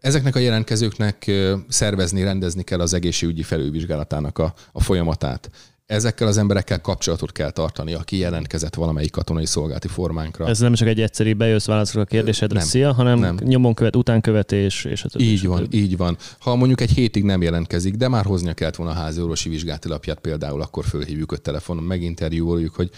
[0.00, 1.30] Ezeknek a jelentkezőknek
[1.68, 5.50] szervezni, rendezni kell az egészségügyi felülvizsgálatának a, a folyamatát
[5.88, 10.46] ezekkel az emberekkel kapcsolatot kell tartani, aki jelentkezett valamelyik katonai szolgálati formánkra.
[10.48, 13.36] Ez nem csak egy egyszerű bejössz válaszol a kérdésedre, nem, szia, hanem nem.
[13.42, 16.16] nyomon követ, utánkövetés, és az Így van, így van.
[16.38, 19.88] Ha mondjuk egy hétig nem jelentkezik, de már hoznia kellett volna a házi orvosi vizsgálati
[19.88, 22.90] lapját például, akkor fölhívjuk a telefonon, meginterjúoljuk, hogy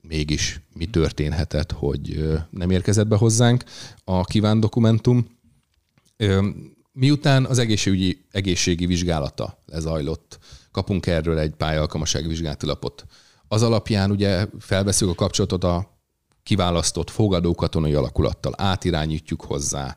[0.00, 3.64] mégis mi történhetett, hogy nem érkezett be hozzánk
[4.04, 5.26] a kíván dokumentum.
[6.92, 10.38] Miután az egészségügyi egészségi vizsgálata lezajlott,
[10.76, 13.04] kapunk erről egy pályalkalmasági vizsgálati lapot.
[13.48, 16.00] Az alapján ugye felveszünk a kapcsolatot a
[16.42, 19.96] kiválasztott fogadó katonai alakulattal, átirányítjuk hozzá.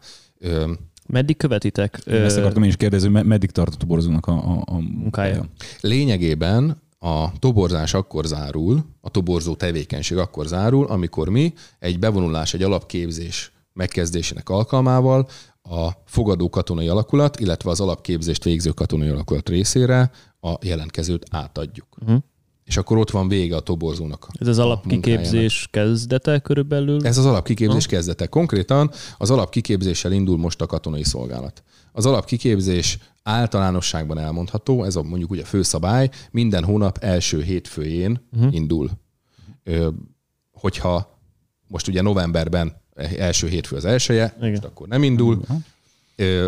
[1.07, 2.01] Meddig követitek?
[2.05, 5.45] Én ezt akartam én is kérdezni, meddig tart a toborzónak a, a, a munkája?
[5.81, 12.63] Lényegében a toborzás akkor zárul, a toborzó tevékenység akkor zárul, amikor mi egy bevonulás, egy
[12.63, 15.27] alapképzés megkezdésének alkalmával
[15.69, 21.87] a fogadó katonai alakulat, illetve az alapképzést végző katonai alakulat részére a jelentkezőt átadjuk.
[22.01, 22.19] Uh-huh.
[22.63, 24.27] És akkor ott van vége a toborzónak.
[24.39, 27.05] Ez az alapkiképzés kezdete körülbelül?
[27.05, 27.91] Ez az alapkiképzés uh-huh.
[27.91, 28.27] kezdete.
[28.27, 31.63] Konkrétan az alapkiképzéssel indul most a katonai szolgálat.
[31.91, 38.53] Az alapkiképzés általánosságban elmondható, ez a mondjuk ugye főszabály, minden hónap első hétfőjén uh-huh.
[38.53, 38.89] indul.
[39.63, 39.89] Ö,
[40.51, 41.19] hogyha
[41.67, 42.81] most ugye novemberben
[43.17, 45.61] első hétfő az elsője, most akkor nem indul, uh-huh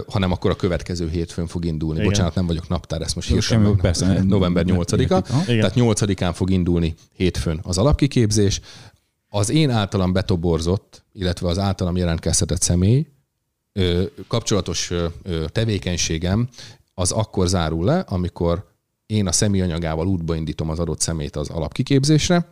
[0.07, 1.99] hanem akkor a következő hétfőn fog indulni.
[1.99, 2.09] Igen.
[2.09, 3.75] Bocsánat, nem vagyok naptár, ezt most hirtelen.
[3.75, 4.23] Persze.
[4.23, 5.21] November 8-a.
[5.45, 8.61] Tehát 8-án fog indulni hétfőn az alapkiképzés.
[9.29, 13.07] Az én általam betoborzott, illetve az általam jelentkeztetett személy
[14.27, 14.91] kapcsolatos
[15.47, 16.49] tevékenységem
[16.93, 18.69] az akkor zárul le, amikor
[19.05, 22.51] én a személy anyagával útba indítom az adott szemét az alapkiképzésre,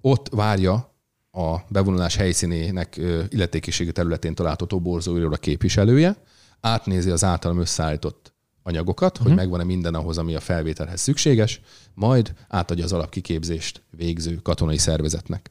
[0.00, 0.92] ott várja
[1.30, 6.16] a bevonulás helyszínének illetékiségi területén található toborzó a képviselője,
[6.60, 9.22] átnézi az általam összeállított anyagokat, uh-huh.
[9.22, 9.40] hogy mhm.
[9.40, 11.60] megvan-e minden ahhoz, ami a felvételhez szükséges,
[11.94, 15.50] majd átadja az alapkiképzést végző katonai szervezetnek.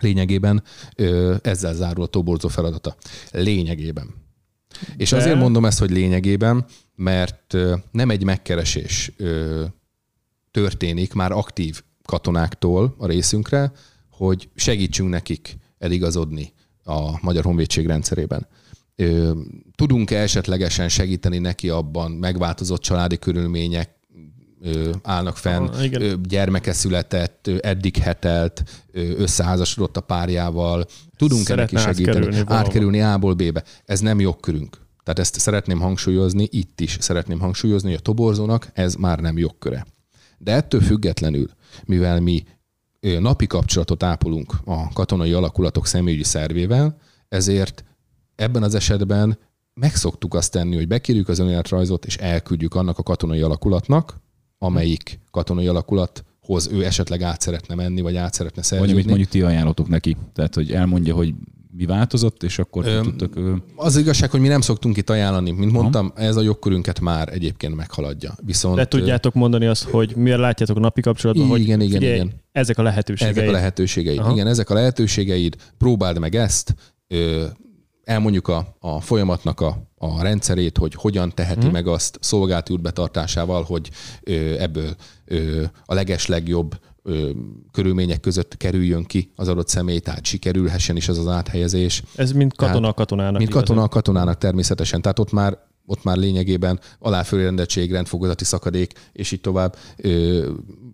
[0.00, 0.62] Lényegében
[1.42, 2.96] ezzel zárul a toborzó feladata.
[3.30, 4.14] Lényegében.
[4.96, 5.16] És De...
[5.16, 7.56] azért mondom ezt, hogy lényegében, mert
[7.90, 9.12] nem egy megkeresés
[10.50, 13.72] történik már aktív katonáktól a részünkre,
[14.16, 16.52] hogy segítsünk nekik eligazodni
[16.84, 18.46] a Magyar Honvédség rendszerében.
[19.74, 23.92] Tudunk-e esetlegesen segíteni neki abban, megváltozott családi körülmények
[25.02, 33.00] állnak fenn, ah, gyermeke született, eddig hetelt, összeházasodott a párjával, tudunk-e neki segíteni, átkerülni, átkerülni
[33.00, 33.64] A-ból B-be.
[33.84, 34.82] Ez nem jogkörünk.
[35.02, 39.86] Tehát ezt szeretném hangsúlyozni, itt is szeretném hangsúlyozni, hogy a toborzónak ez már nem jogköre.
[40.38, 41.50] De ettől függetlenül,
[41.84, 42.44] mivel mi
[43.20, 46.96] napi kapcsolatot ápolunk a katonai alakulatok személyügyi szervével,
[47.28, 47.84] ezért
[48.34, 49.38] ebben az esetben
[49.74, 54.20] megszoktuk azt tenni, hogy bekérjük az önéletrajzot, és elküldjük annak a katonai alakulatnak,
[54.58, 58.94] amelyik katonai alakulathoz ő esetleg át szeretne menni, vagy át szeretne szerződni.
[58.94, 60.16] Vagy amit mondjuk ti ajánlotok neki.
[60.32, 61.34] Tehát, hogy elmondja, hogy
[61.76, 63.38] mi változott, és akkor Ö, tudtok...
[63.76, 65.50] Az igazság, hogy mi nem szoktunk itt ajánlani.
[65.50, 66.26] Mint mondtam, Aha.
[66.26, 68.34] ez a jogkörünket már egyébként meghaladja.
[68.42, 72.14] Viszont, De tudjátok mondani azt, hogy miért látjátok a napi kapcsolatban, igen, hogy igen, figyelj,
[72.14, 72.32] igen.
[72.52, 73.36] ezek a lehetőségeid.
[73.36, 74.18] Ezek a lehetőségeid.
[74.18, 74.32] Aha.
[74.32, 75.56] Igen, ezek a lehetőségeid.
[75.78, 76.74] Próbáld meg ezt,
[78.04, 81.70] elmondjuk a, a folyamatnak a, a rendszerét, hogy hogyan teheti hmm.
[81.70, 83.90] meg azt szolgálati út betartásával, hogy
[84.22, 87.30] ö, ebből ö, a leges legjobb ö,
[87.72, 92.02] körülmények között kerüljön ki az adott személy, tehát sikerülhessen is az az áthelyezés.
[92.16, 93.38] Ez mint katona a katonának.
[93.38, 95.02] Mint katona a katonának természetesen.
[95.02, 99.76] Tehát ott már ott már lényegében aláfőrendeltség, rendfokozati szakadék, és így tovább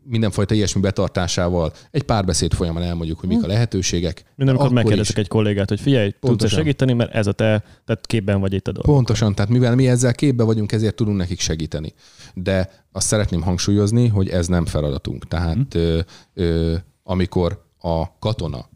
[0.04, 3.48] mindenfajta ilyesmi betartásával egy párbeszéd folyamán elmondjuk, hogy mik a hm.
[3.48, 4.24] lehetőségek.
[4.36, 8.52] Mindenkor megkérdezek egy kollégát, hogy figyelj, tudsz segíteni, mert ez a te, tehát képben vagy
[8.52, 8.96] itt a dolog.
[8.96, 11.92] Pontosan, tehát mivel mi ezzel képben vagyunk, ezért tudunk nekik segíteni.
[12.34, 15.28] De azt szeretném hangsúlyozni, hogy ez nem feladatunk.
[15.28, 15.82] Tehát hmm.
[15.82, 16.00] ö,
[16.34, 18.68] ö, amikor a katona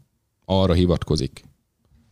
[0.45, 1.43] arra hivatkozik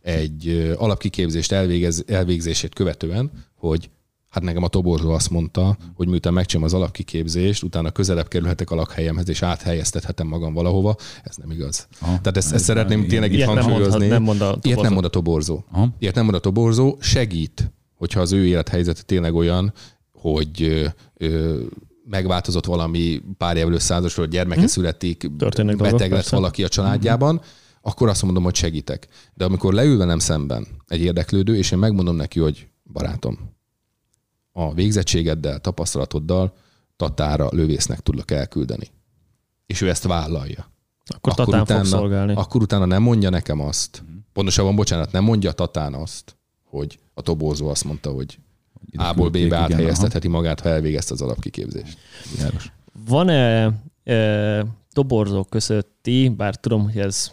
[0.00, 3.90] egy ö, alapkiképzést elvégez, elvégzését követően, hogy
[4.34, 8.74] Hát nekem a toborzó azt mondta, hogy miután megcsinálom az alapkiképzést, utána közelebb kerülhetek a
[8.74, 10.96] lakhelyemhez, és áthelyeztethetem magam valahova.
[11.22, 11.88] Ez nem igaz.
[12.00, 14.06] Aha, Tehát ezt, ezt szeretném tényleg itt hangsúlyozni.
[14.06, 15.64] Nem mond, nem mond Ilyet nem mond a toborzó.
[15.72, 15.88] Aha.
[15.98, 16.96] Ilyet nem mond a toborzó.
[17.00, 19.72] Segít, hogyha az ő élethelyzete tényleg olyan,
[20.12, 21.60] hogy ö, ö,
[22.04, 24.66] megváltozott valami pár évvel összeházasról, gyermeke hm?
[24.66, 26.36] születik, Történnek beteg dolgok, lett persze.
[26.36, 27.42] valaki a családjában, hm.
[27.82, 29.08] akkor azt mondom, hogy segítek.
[29.34, 33.53] De amikor leül velem szemben egy érdeklődő, és én megmondom neki, hogy barátom,
[34.56, 36.54] a végzettségeddel, tapasztalatoddal
[36.96, 38.90] tatára lövésznek tudlak elküldeni.
[39.66, 40.72] És ő ezt vállalja.
[41.06, 42.34] Akkor, akkor Tatán utána, fog szolgálni.
[42.34, 44.16] Akkor utána nem mondja nekem azt, uh-huh.
[44.32, 48.38] pontosabban, bocsánat, nem mondja Tatán azt, hogy a tobózó azt mondta, hogy
[48.96, 51.98] A-ból B-be áthelyeztetheti magát, ha elvégezte az alapkiképzést.
[53.06, 53.72] Van-e
[54.04, 57.30] e, toborzók közötti, bár tudom, hogy ez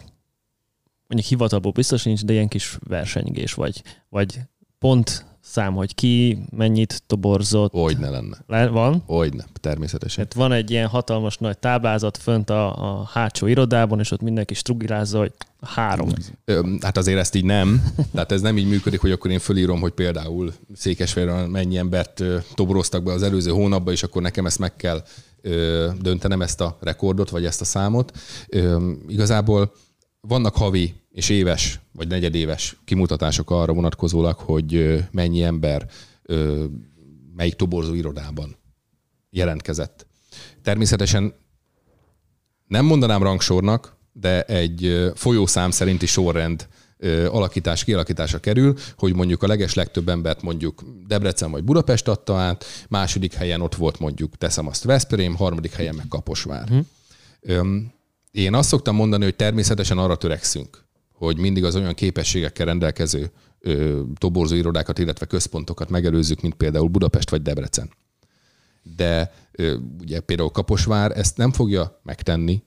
[1.08, 4.40] mondjuk hivatalból biztos nincs, de ilyen kis versengés, vagy, vagy
[4.78, 7.72] pont szám, hogy ki mennyit toborzott.
[7.72, 8.44] Hogy ne lenne.
[8.46, 9.02] Le, van?
[9.06, 10.24] Hogy ne, természetesen.
[10.24, 14.54] Hát van egy ilyen hatalmas nagy táblázat fönt a, a hátsó irodában, és ott mindenki
[14.54, 16.08] strugirázza, hogy három.
[16.80, 17.84] Hát azért ezt így nem.
[18.12, 22.22] Tehát ez nem így működik, hogy akkor én fölírom, hogy például Székesfehérben mennyi embert
[22.54, 25.02] toboroztak be az előző hónapban, és akkor nekem ezt meg kell
[26.00, 28.18] döntenem ezt a rekordot, vagy ezt a számot.
[29.08, 29.72] Igazából
[30.20, 35.90] vannak havi és éves vagy negyedéves kimutatások arra vonatkozólag, hogy mennyi ember
[37.36, 38.56] melyik toborzó irodában
[39.30, 40.06] jelentkezett.
[40.62, 41.34] Természetesen
[42.66, 46.68] nem mondanám rangsornak, de egy folyószám szerinti sorrend
[47.28, 52.64] alakítás, kialakítása kerül, hogy mondjuk a leges legtöbb embert mondjuk Debrecen vagy Budapest adta át,
[52.88, 56.68] második helyen ott volt mondjuk, teszem azt Veszprém, harmadik helyen meg Kaposvár.
[56.68, 57.78] Hm.
[58.30, 60.84] Én azt szoktam mondani, hogy természetesen arra törekszünk,
[61.24, 63.30] hogy mindig az olyan képességekkel rendelkező
[64.14, 67.90] toborzó irodákat, illetve központokat megelőzzük, mint például Budapest vagy Debrecen.
[68.96, 69.32] De
[70.00, 72.62] ugye például Kaposvár ezt nem fogja megtenni,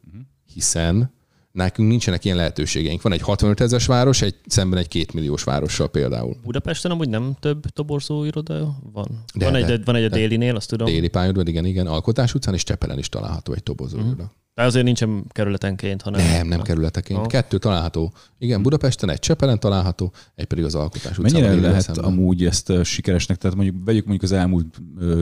[0.54, 1.14] hiszen
[1.56, 3.02] nekünk nincsenek ilyen lehetőségeink.
[3.02, 6.38] Van egy 65 ezeres város, egy, szemben egy két milliós várossal például.
[6.44, 9.24] Budapesten amúgy nem több toborzó iroda van?
[9.34, 10.88] De, van, de, egy, van egy a délinél, azt tudom.
[10.88, 11.88] Déli pályadban, igen, igen.
[11.88, 14.12] Alkotás utcán és Csepelen is található egy toborzó uh-huh.
[14.12, 14.32] iroda.
[14.54, 16.26] De azért nincsen kerületenként, hanem...
[16.26, 17.20] Nem, nem kerületeként.
[17.20, 17.28] Oh.
[17.28, 18.14] Kettő található.
[18.38, 21.42] Igen, Budapesten egy Csepelen található, egy pedig az Alkotás utcán.
[21.42, 22.04] Mennyire lehet szemben.
[22.04, 23.38] amúgy ezt sikeresnek?
[23.38, 24.82] Tehát mondjuk vegyük mondjuk az elmúlt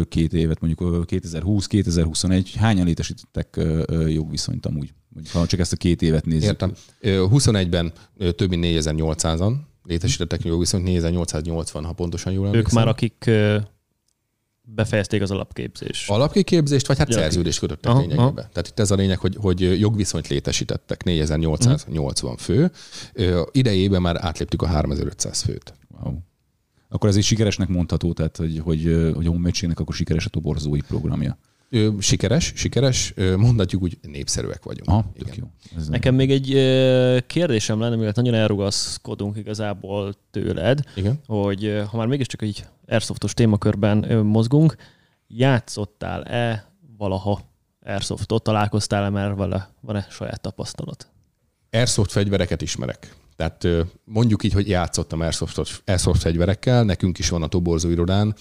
[0.10, 3.60] két évet, mondjuk 2020-2021, hányan létesítettek
[4.08, 4.94] jogviszonyt amúgy?
[5.14, 6.44] Mondjuk, ha csak ezt a két évet nézzük.
[6.44, 6.74] Értem.
[7.02, 12.70] 21-ben több mint 4800-an létesítettek jogviszonyt, 4880, ha pontosan jól emlékszem.
[12.70, 13.30] Ők már akik
[14.62, 16.10] befejezték az alapképzést.
[16.10, 18.26] Alapkiképzést, vagy hát ja, szerződést kötöttek aha, lényegében.
[18.26, 18.36] Aha.
[18.36, 22.72] Tehát itt ez a lényeg, hogy, hogy jogviszonyt létesítettek, 4880 fő.
[23.52, 25.74] Idejében már átléptük a 3500 főt.
[25.90, 26.14] Wow.
[26.90, 30.82] Akkor ez egy sikeresnek mondható, tehát hogy, hogy, hogy a honvédségnek akkor sikeres a toborzói
[30.82, 31.38] programja.
[31.74, 34.90] Ö, sikeres, sikeres, mondhatjuk úgy, népszerűek vagyunk.
[34.90, 35.44] Aha, tök jó.
[35.78, 36.48] Ez Nekem még egy
[37.28, 41.20] kérdésem lenne, mivel nagyon elrugaszkodunk igazából tőled, Igen?
[41.26, 44.76] hogy ha már mégiscsak egy airsoftos témakörben mozgunk,
[45.28, 47.42] játszottál-e valaha
[47.86, 51.08] airsoftot, találkoztál-e már vele, van-e saját tapasztalat?
[51.72, 53.16] Airsoft fegyvereket ismerek.
[53.44, 58.36] Tehát mondjuk így, hogy játszottam Airsoft, Airsoft fegyverekkel, nekünk is van a toborzó irodán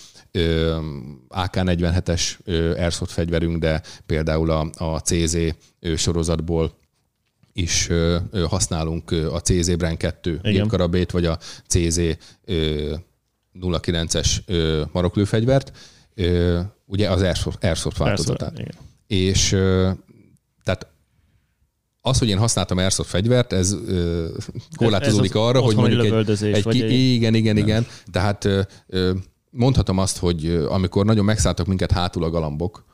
[1.28, 2.38] AK-47-es
[2.76, 5.36] Airsoft fegyverünk, de például a, a CZ
[5.96, 6.74] sorozatból
[7.52, 7.88] is
[8.48, 12.00] használunk a CZ Brand 2 gépkarabét, vagy a CZ
[13.60, 14.28] 09-es
[14.92, 15.72] maroklőfegyvert,
[16.84, 18.58] ugye az Airsoft, Airsoft változatát.
[18.58, 19.48] Airsoft, És
[20.64, 20.91] tehát
[22.04, 24.26] az, hogy én használtam Airsoft fegyvert, ez ö,
[24.76, 26.92] korlátozódik arra, hogy mondjuk egy, egy, ki, egy...
[26.92, 27.64] Igen, igen, nem.
[27.64, 27.86] igen.
[28.10, 28.44] Tehát
[28.86, 29.12] ö,
[29.50, 32.84] mondhatom azt, hogy amikor nagyon megszálltak minket hátul a galambok,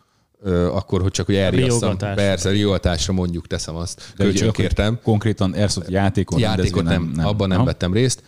[0.41, 1.97] ö, akkor, hogy csak hogy elriasszam.
[1.97, 4.13] Persze, riogatásra mondjuk teszem azt.
[4.17, 4.99] Kölcsönkértem.
[5.03, 7.67] Konkrétan Airsoft játékon, játékon nem, nem, nem, abban nem Aha.
[7.67, 8.23] vettem részt.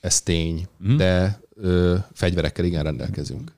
[0.00, 0.66] Ez tény.
[0.88, 0.96] Mm.
[0.96, 3.52] De ö, fegyverekkel igen rendelkezünk.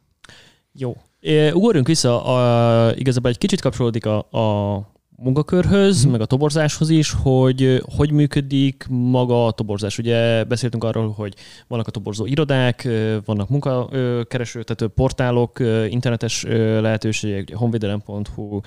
[0.73, 0.97] Jó.
[1.21, 4.77] É, ugorjunk vissza, a, igazából egy kicsit kapcsolódik a, a
[5.23, 6.11] munkakörhöz, mm.
[6.11, 9.99] meg a toborzáshoz is, hogy hogy működik maga a toborzás.
[9.99, 11.35] Ugye beszéltünk arról, hogy
[11.69, 12.89] vannak a toborzó irodák,
[13.25, 16.43] vannak munkakereső, tehát portálok, internetes
[16.81, 18.61] lehetőségek, honvédelem.hu,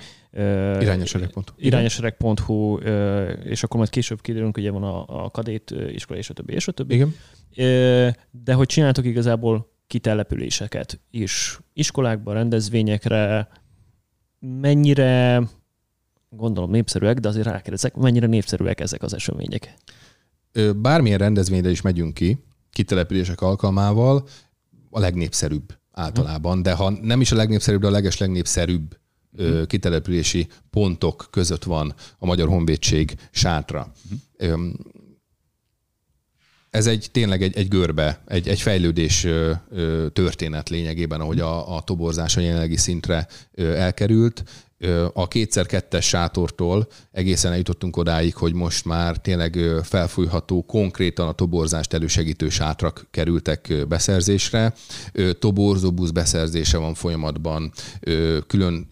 [0.80, 2.76] irányosereg.hu, irányosereg.hu,
[3.44, 6.68] és akkor majd később kiderülünk, ugye van a, a kadét iskola, és a többi, és
[6.68, 6.94] a többi.
[6.94, 7.14] Igen.
[8.30, 13.48] De hogy csináltok igazából kitelepüléseket is iskolákban, rendezvényekre,
[14.38, 15.42] mennyire
[16.36, 19.74] gondolom népszerűek, de azért rákérdezek, mennyire népszerűek ezek az események?
[20.76, 24.26] Bármilyen rendezvényre is megyünk ki, kitelepülések alkalmával,
[24.90, 28.98] a legnépszerűbb általában, de ha nem is a legnépszerűbb, de a leges legnépszerűbb
[29.38, 29.66] uh-huh.
[29.66, 33.92] kitelepülési pontok között van a Magyar Honvédség sátra.
[34.40, 34.72] Uh-huh.
[36.74, 39.26] Ez egy tényleg egy, egy görbe, egy, egy fejlődés
[40.12, 44.44] történet lényegében, ahogy a, a toborzás a jelenlegi szintre elkerült
[45.12, 52.48] a kétszer-kettes sátortól egészen eljutottunk odáig, hogy most már tényleg felfújható, konkrétan a toborzást elősegítő
[52.48, 54.74] sátrak kerültek beszerzésre.
[55.38, 57.72] Toborzóbusz beszerzése van folyamatban,
[58.46, 58.88] külön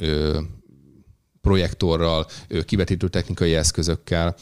[1.40, 2.26] projektorral,
[2.64, 4.36] kivetítő technikai eszközökkel.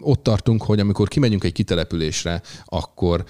[0.00, 3.24] Ott tartunk, hogy amikor kimegyünk egy kitelepülésre, akkor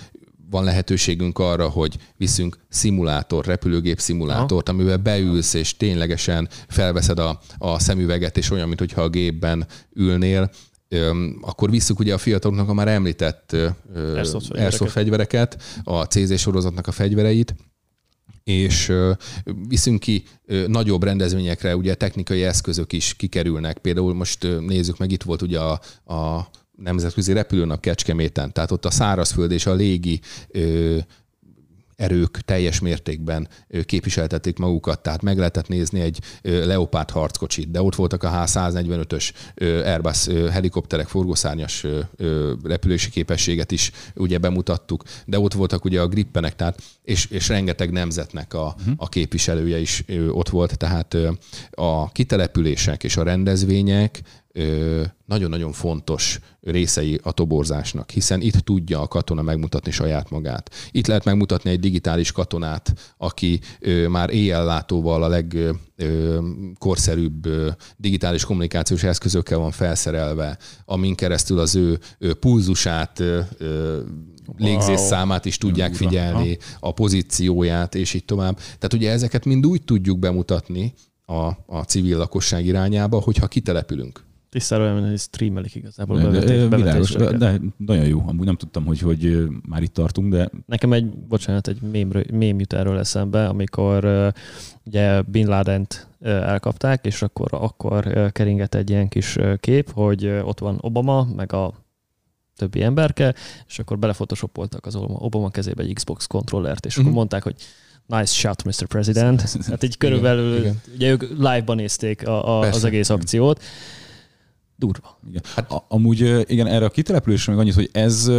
[0.50, 4.78] van lehetőségünk arra, hogy viszünk szimulátor, repülőgép szimulátort, Aha.
[4.78, 10.50] amivel beülsz, és ténylegesen felveszed a, a szemüveget, és olyan, mintha a gépben ülnél,
[11.40, 13.56] akkor visszük ugye a fiataloknak a már említett
[14.50, 17.54] Airsoft fegyvereket, a CZ sorozatnak a fegyvereit,
[18.44, 18.92] és
[19.68, 20.24] viszünk ki
[20.66, 23.78] nagyobb rendezvényekre, ugye technikai eszközök is kikerülnek.
[23.78, 25.80] Például most nézzük meg, itt volt ugye a,
[26.14, 30.20] a nemzetközi repülőnap Kecskeméten, tehát ott a szárazföld és a légi
[32.02, 33.48] erők teljes mértékben
[33.84, 39.30] képviseltették magukat, tehát meg lehetett nézni egy Leopard harckocsit, de ott voltak a H-145-ös
[39.84, 41.86] Airbus helikopterek, forgószárnyas
[42.62, 47.90] repülési képességet is ugye bemutattuk, de ott voltak ugye a grippenek, tehát és, és rengeteg
[47.90, 48.94] nemzetnek a, uh-huh.
[48.96, 51.16] a képviselője is ott volt, tehát
[51.70, 54.22] a kitelepülések és a rendezvények
[55.26, 60.70] nagyon-nagyon fontos részei a toborzásnak, hiszen itt tudja a katona megmutatni saját magát.
[60.90, 63.60] Itt lehet megmutatni egy digitális katonát, aki
[64.08, 65.28] már éjjellátóval a
[65.98, 67.48] legkorszerűbb
[67.96, 71.98] digitális kommunikációs eszközökkel van felszerelve, amin keresztül az ő
[72.40, 73.22] pulzusát,
[74.56, 78.56] légzés számát is tudják figyelni, a pozícióját, és így tovább.
[78.56, 80.94] Tehát ugye ezeket mind úgy tudjuk bemutatni
[81.26, 86.18] a, a civil lakosság irányába, hogyha kitelepülünk tisztára olyan, hogy streamelik igazából.
[86.18, 86.28] De,
[86.68, 88.22] bevetés, világos, de nagyon jó.
[88.26, 90.50] Amúgy nem tudtam, hogy, hogy már itt tartunk, de...
[90.66, 94.32] Nekem egy, bocsánat, egy mém, mém jut erről eszembe, amikor
[94.84, 100.78] ugye Bin Laden-t elkapták, és akkor, akkor keringett egy ilyen kis kép, hogy ott van
[100.80, 101.74] Obama, meg a
[102.56, 103.34] többi emberke,
[103.68, 107.00] és akkor belefotoshopoltak az Obama kezébe egy Xbox kontrollert, és mm-hmm.
[107.00, 107.18] akkor mhm.
[107.18, 107.54] mondták, hogy
[108.06, 108.86] nice shot, Mr.
[108.86, 109.42] President.
[109.70, 110.80] Hát így körülbelül, igen, igen.
[110.94, 113.58] ugye ők live-ban nézték a, a, az egész akciót.
[113.58, 114.01] Igen
[114.86, 115.18] durva.
[115.28, 115.42] Igen.
[115.54, 118.30] Hát, a, amúgy igen, erre a kitelepülésre meg annyit, hogy ez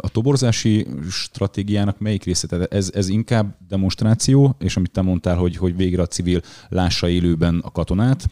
[0.00, 2.46] a toborzási stratégiának melyik része?
[2.46, 7.08] Tehát ez, ez inkább demonstráció, és amit te mondtál, hogy, hogy végre a civil lássa
[7.08, 8.28] élőben a katonát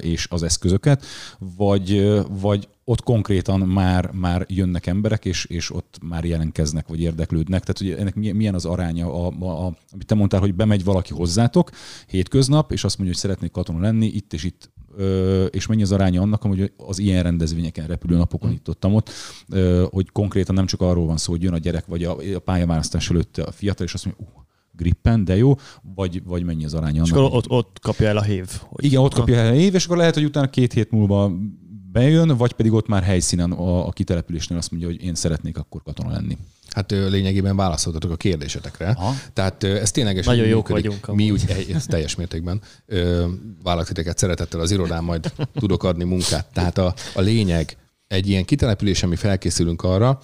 [0.00, 1.04] és az eszközöket,
[1.38, 7.64] vagy, vagy ott konkrétan már, már jönnek emberek, és, és ott már jelentkeznek, vagy érdeklődnek.
[7.64, 11.12] Tehát hogy ennek milyen az aránya, a, a, a, amit te mondtál, hogy bemegy valaki
[11.12, 11.70] hozzátok
[12.06, 14.70] hétköznap, és azt mondja, hogy szeretnék katona lenni, itt és itt
[15.50, 19.10] és mennyi az aránya annak, hogy az ilyen rendezvényeken, repülőnapokon, itt ott, ott
[19.90, 23.38] hogy konkrétan nem csak arról van szó, hogy jön a gyerek, vagy a, pályaválasztás előtt
[23.38, 25.54] a fiatal, és azt mondja, uh, grippen, de jó,
[25.94, 27.02] vagy, vagy mennyi az aránya.
[27.02, 28.48] És akkor ott, ott kapja el a hív.
[28.60, 31.32] Hogy Igen, ott kapja el a hív, és akkor lehet, hogy utána két hét múlva
[31.92, 35.82] bejön, vagy pedig ott már helyszínen a, a kitelepülésnél azt mondja, hogy én szeretnék akkor
[35.82, 36.36] katona lenni.
[36.74, 38.88] Hát lényegében válaszoltatok a kérdésetekre.
[38.88, 39.14] Aha.
[39.32, 41.00] Tehát ez ténylegesen Nagyon jók működik.
[41.00, 41.18] vagyunk.
[41.18, 42.60] Mi úgy ez teljes mértékben
[43.62, 46.46] vállak titeket szeretettel az irodán, majd tudok adni munkát.
[46.52, 47.76] Tehát a, a lényeg
[48.06, 50.20] egy ilyen kitelepülés, ami felkészülünk arra,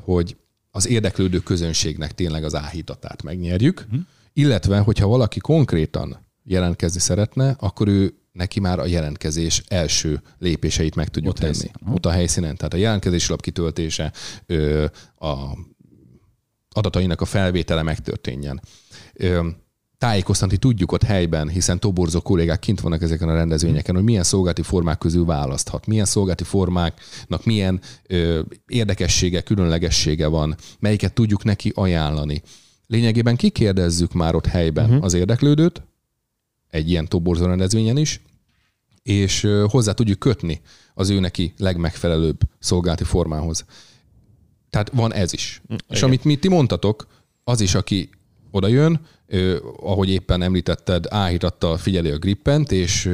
[0.00, 0.36] hogy
[0.70, 4.00] az érdeklődő közönségnek tényleg az áhítatát megnyerjük, uh-huh.
[4.32, 11.08] illetve, hogyha valaki konkrétan jelentkezni szeretne, akkor ő neki már a jelentkezés első lépéseit meg
[11.08, 11.52] tudjuk ott tenni.
[11.52, 11.72] Helyszín.
[11.94, 12.56] Ott a helyszínen.
[12.56, 14.12] Tehát a jelentkezés lap kitöltése,
[15.18, 15.34] a
[16.78, 18.60] adatainak a felvétele megtörténjen.
[19.98, 24.62] Tájékoztatni tudjuk ott helyben, hiszen toborzó kollégák kint vannak ezeken a rendezvényeken, hogy milyen szolgálati
[24.62, 32.42] formák közül választhat, milyen szolgálati formáknak milyen ö, érdekessége, különlegessége van, melyiket tudjuk neki ajánlani.
[32.86, 35.04] Lényegében kikérdezzük már ott helyben uh-huh.
[35.04, 35.82] az érdeklődőt,
[36.68, 38.20] egy ilyen toborzó rendezvényen is,
[39.02, 40.60] és hozzá tudjuk kötni
[40.94, 43.64] az ő neki legmegfelelőbb szolgálati formához.
[44.70, 45.62] Tehát van ez is.
[45.64, 45.78] Igen.
[45.88, 47.06] És amit mi ti mondtatok,
[47.44, 48.10] az is, aki
[48.50, 49.00] oda jön,
[49.80, 53.10] ahogy éppen említetted, áhítatta figyeli a grippent, és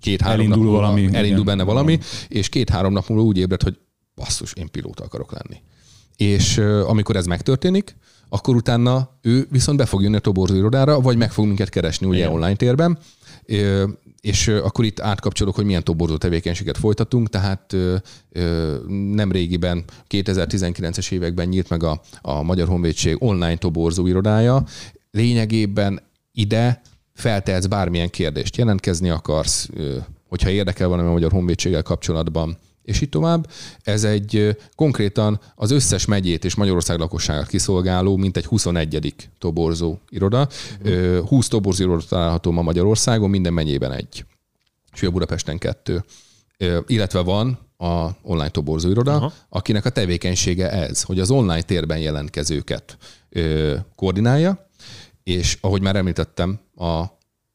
[0.00, 3.78] két-három nap múlva valami, elindul benne valami, valami, és két-három nap múlva úgy ébred, hogy
[4.14, 5.62] basszus, én pilóta akarok lenni.
[6.16, 7.96] És amikor ez megtörténik,
[8.28, 12.06] akkor utána ő viszont be fog jönni a toborzó irodára, vagy meg fog minket keresni
[12.06, 12.30] ugye Igen.
[12.30, 12.98] online térben,
[14.20, 17.76] és akkor itt átkapcsolok, hogy milyen toborzó tevékenységet folytatunk, tehát
[19.12, 24.64] nem régiben, 2019-es években nyílt meg a, a Magyar Honvédség online toborzó irodája.
[25.10, 26.00] Lényegében
[26.32, 26.82] ide
[27.14, 29.68] feltehetsz bármilyen kérdést, jelentkezni akarsz,
[30.28, 32.58] hogyha érdekel valami a Magyar Honvédséggel kapcsolatban,
[32.90, 33.50] és így tovább.
[33.82, 39.14] Ez egy konkrétan az összes megyét és Magyarország lakosságát kiszolgáló, mint egy 21.
[39.38, 40.48] toborzó iroda.
[40.84, 41.28] Uh-huh.
[41.28, 44.24] 20 toborzó iroda található ma Magyarországon, minden megyében egy.
[44.92, 46.04] És a Budapesten kettő.
[46.86, 49.32] Illetve van a online toborzó iroda, uh-huh.
[49.48, 52.96] akinek a tevékenysége ez, hogy az online térben jelentkezőket
[53.94, 54.68] koordinálja,
[55.22, 57.04] és ahogy már említettem, a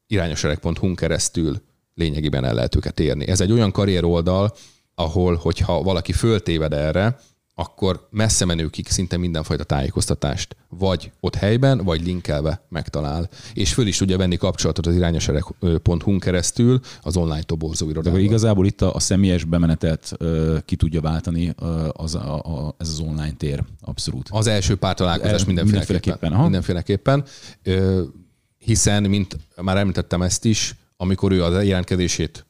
[0.07, 1.61] irányosereg.hu keresztül
[1.93, 3.27] lényegében el lehet őket érni.
[3.27, 4.53] Ez egy olyan karrier oldal,
[4.95, 7.17] ahol, hogyha valaki föltéved erre,
[7.58, 13.29] akkor messze menőkig szinte mindenfajta tájékoztatást vagy ott helyben, vagy linkelve megtalál.
[13.53, 18.19] És föl is tudja venni kapcsolatot az irányosereg.hu keresztül az online toborzó irodával.
[18.19, 22.75] De igazából itt a, a személyes bemenetet uh, ki tudja váltani uh, az, a, a,
[22.77, 23.63] ez az online tér.
[23.81, 24.29] Abszolút.
[24.31, 26.31] Az első pár találkozás mindenféleképpen.
[26.31, 27.23] Mindenféleképpen, mindenféleképpen
[27.65, 28.23] uh,
[28.58, 32.45] hiszen, mint már említettem ezt is, amikor ő az jelentkezését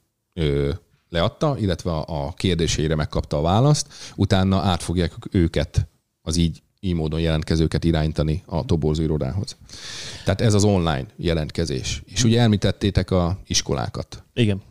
[1.16, 5.88] leadta, illetve a kérdésére megkapta a választ, utána át fogják őket
[6.22, 9.58] az így, így módon jelentkezőket irányítani a toborzó irodához.
[10.24, 12.02] Tehát ez az online jelentkezés.
[12.06, 14.24] És ugye elmítettétek a iskolákat.
[14.34, 14.62] Igen.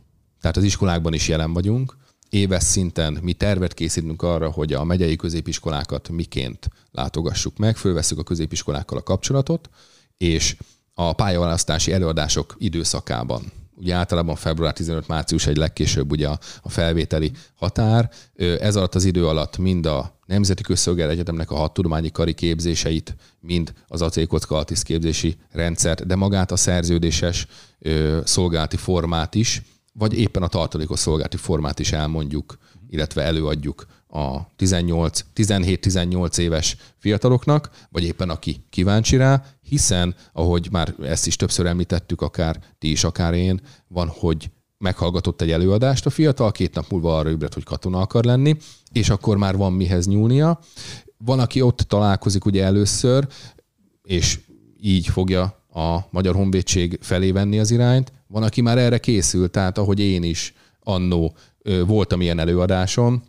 [0.41, 1.97] Tehát az iskolákban is jelen vagyunk.
[2.29, 8.23] Éves szinten mi tervet készítünk arra, hogy a megyei középiskolákat miként látogassuk meg, fölveszük a
[8.23, 9.69] középiskolákkal a kapcsolatot,
[10.17, 10.57] és
[10.95, 18.11] a pályaválasztási előadások időszakában ugye általában február 15 március egy legkésőbb ugye a, felvételi határ.
[18.61, 23.17] Ez alatt az idő alatt mind a Nemzeti Közszolgál Egyetemnek a hat tudományi kari képzéseit,
[23.41, 27.47] mind az acélkocka altiszt képzési rendszert, de magát a szerződéses
[27.79, 32.59] ö, szolgálati formát is, vagy éppen a tartalékos szolgálati formát is elmondjuk,
[32.89, 40.95] illetve előadjuk a 18, 17-18 éves fiataloknak, vagy éppen aki kíváncsi rá, hiszen, ahogy már
[41.03, 46.11] ezt is többször említettük, akár ti is, akár én, van, hogy meghallgatott egy előadást a
[46.11, 48.57] fiatal, két nap múlva arra ébred, hogy katona akar lenni,
[48.93, 50.59] és akkor már van mihez nyúlnia.
[51.17, 53.27] Van, aki ott találkozik ugye először,
[54.03, 54.41] és
[54.81, 55.43] így fogja
[55.75, 58.13] a Magyar Honvédség felé venni az irányt.
[58.27, 61.37] Van, aki már erre készül, tehát ahogy én is annó
[61.87, 63.23] voltam ilyen előadáson,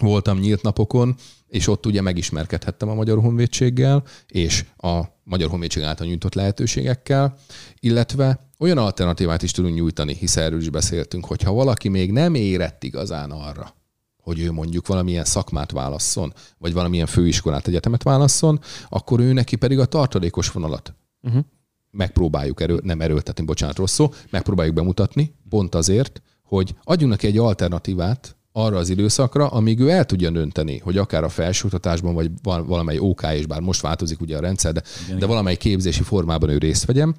[0.00, 1.14] voltam nyílt napokon,
[1.48, 7.36] és ott ugye megismerkedhettem a Magyar Honvédséggel, és a Magyar Honvédség által nyújtott lehetőségekkel,
[7.80, 12.84] illetve olyan alternatívát is tudunk nyújtani, hiszen erről is beszéltünk, hogyha valaki még nem érett
[12.84, 13.74] igazán arra,
[14.22, 19.78] hogy ő mondjuk valamilyen szakmát válasszon, vagy valamilyen főiskolát, egyetemet válasszon, akkor ő neki pedig
[19.78, 21.44] a tartalékos vonalat uh-huh.
[21.90, 27.38] megpróbáljuk erő, nem erőltetni, bocsánat, rossz szó, megpróbáljuk bemutatni, pont azért, hogy adjunk neki egy
[27.38, 32.98] alternatívát arra az időszakra, amíg ő el tudja dönteni, hogy akár a felsőoktatásban, vagy valamely
[32.98, 34.82] OK, és bár most változik ugye a rendszer, de,
[35.18, 37.14] de valamely képzési formában ő részt vegyem,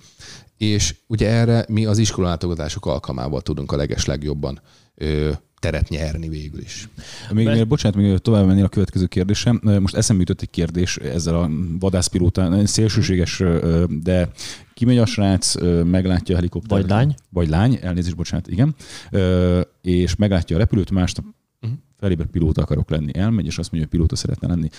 [0.57, 4.61] és ugye erre mi az iskolalátogatások alkalmával tudunk a leges legjobban
[4.95, 6.89] ö, teret nyerni végül is.
[7.31, 7.63] Még, Be...
[7.63, 9.61] bocsánat, még tovább mennél a következő kérdésem.
[9.79, 11.49] Most eszembe jutott egy kérdés ezzel a
[11.79, 13.43] vadászpilóta, szélsőséges,
[13.89, 14.29] de
[14.73, 16.81] kimegy a srác, meglátja a helikoptert.
[16.81, 17.15] Vagy lány.
[17.29, 18.75] Vagy lány, elnézést, bocsánat, igen.
[19.81, 21.25] És meglátja a repülőt, másnap
[21.61, 21.79] uh-huh.
[21.97, 23.17] felébred pilóta akarok lenni.
[23.17, 24.69] Elmegy, és azt mondja, hogy pilóta szeretne lenni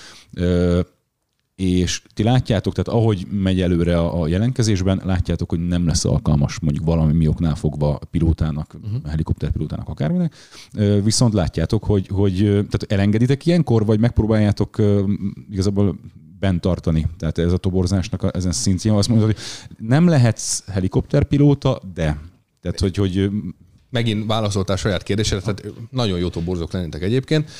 [1.61, 6.85] és ti látjátok, tehát ahogy megy előre a, jelentkezésben, látjátok, hogy nem lesz alkalmas mondjuk
[6.85, 9.11] valami mioknál fogva pilótának, uh-huh.
[9.11, 10.35] helikopterpilótának, akárminek.
[11.03, 14.83] Viszont látjátok, hogy, hogy tehát elengeditek ilyenkor, vagy megpróbáljátok
[15.51, 15.99] igazából
[16.39, 17.07] bent tartani.
[17.19, 19.37] Tehát ez a toborzásnak a, ezen szintjén azt mondod, hogy
[19.79, 22.21] nem lehetsz helikopterpilóta, de.
[22.61, 23.31] Tehát, hogy, hogy
[23.91, 27.51] megint válaszoltál saját kérdésre, tehát nagyon jó toborzók lennétek egyébként.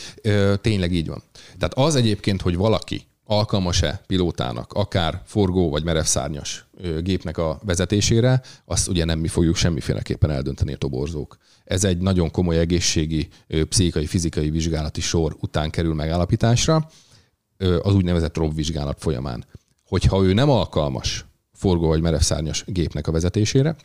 [0.61, 1.23] Tényleg így van.
[1.59, 6.67] Tehát az egyébként, hogy valaki alkalmas-e pilótának, akár forgó vagy merevszárnyas
[7.01, 11.37] gépnek a vezetésére, azt ugye nem mi fogjuk semmiféleképpen eldönteni a toborzók.
[11.65, 13.29] Ez egy nagyon komoly egészségi,
[13.69, 16.89] pszichikai, fizikai vizsgálati sor után kerül megállapításra,
[17.59, 19.45] az úgynevezett ROV vizsgálat folyamán.
[19.85, 23.77] Hogyha ő nem alkalmas forgó vagy merevszárnyas gépnek a vezetésére,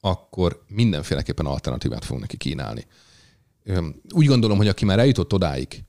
[0.00, 2.86] akkor mindenféleképpen alternatívát fog neki kínálni.
[4.10, 5.84] Úgy gondolom, hogy aki már eljutott odáig,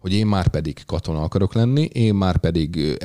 [0.00, 2.98] hogy én már pedig katona akarok lenni, én már pedig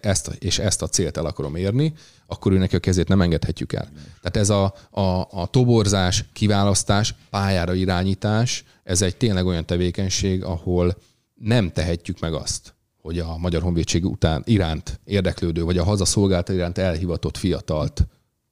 [0.00, 1.92] ezt és ezt a célt el akarom érni,
[2.26, 3.88] akkor őnek a kezét nem engedhetjük el.
[4.20, 10.96] Tehát ez a, a, a toborzás, kiválasztás, pályára irányítás, ez egy tényleg olyan tevékenység, ahol
[11.34, 16.78] nem tehetjük meg azt, hogy a Magyar Honvédség után iránt érdeklődő, vagy a hazaszolgálta iránt
[16.78, 18.06] elhivatott fiatalt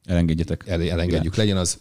[0.05, 0.65] elengedjetek.
[0.67, 1.37] El, elengedjük.
[1.37, 1.79] Legyen az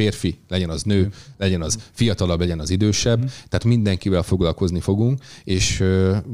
[0.00, 5.84] férfi, legyen az nő, legyen az fiatalabb, legyen az idősebb, tehát mindenkivel foglalkozni fogunk, és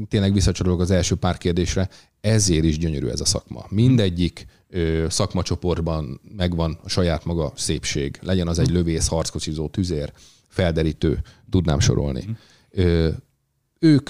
[0.07, 1.89] tényleg visszacsatolok az első pár kérdésre,
[2.21, 3.65] ezért is gyönyörű ez a szakma.
[3.69, 4.45] Mindegyik
[5.07, 8.19] szakmacsoportban megvan a saját maga szépség.
[8.21, 10.11] Legyen az egy lövész, harckocsizó, tüzér,
[10.47, 12.37] felderítő, tudnám sorolni.
[13.79, 14.09] Ők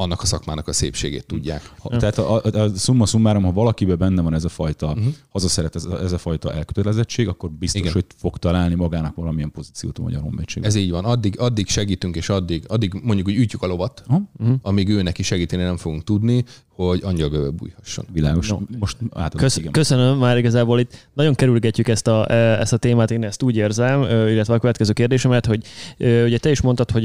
[0.00, 1.70] annak a szakmának a szépségét tudják.
[1.78, 5.04] Ha, tehát a, a, a summa summarum, ha valakiben benne van ez a fajta, uh-huh.
[5.28, 7.92] hazaszeret ez a, ez a fajta elkötelezettség, akkor biztos, Igen.
[7.92, 10.70] hogy fog találni magának valamilyen pozíciót a Magyar Honvédségben.
[10.70, 11.04] Ez így van.
[11.04, 14.54] Addig, addig segítünk, és addig, addig mondjuk, hogy ütjük a lovat, uh-huh.
[14.62, 16.44] amíg ő neki segíteni nem fogunk tudni,
[16.84, 18.04] hogy angyalbőve bújhasson.
[18.12, 18.48] Világos.
[18.48, 18.58] No.
[18.78, 18.96] Most
[19.36, 23.42] Kösz, Köszönöm, már igazából itt nagyon kerülgetjük ezt a, e, ezt a témát, én ezt
[23.42, 25.64] úgy érzem, illetve a következő kérdésemet, hogy
[25.98, 27.04] ugye te is mondtad, hogy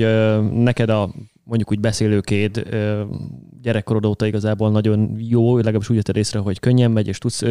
[0.53, 1.13] neked a
[1.45, 2.67] mondjuk úgy beszélőkéd
[3.61, 7.43] gyerekkorod óta igazából nagyon jó, legalábbis úgy vetted észre, hogy könnyen megy, és tudsz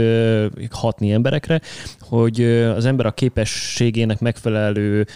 [0.70, 1.60] hatni emberekre,
[2.00, 2.42] hogy
[2.76, 5.06] az ember a képességének megfelelő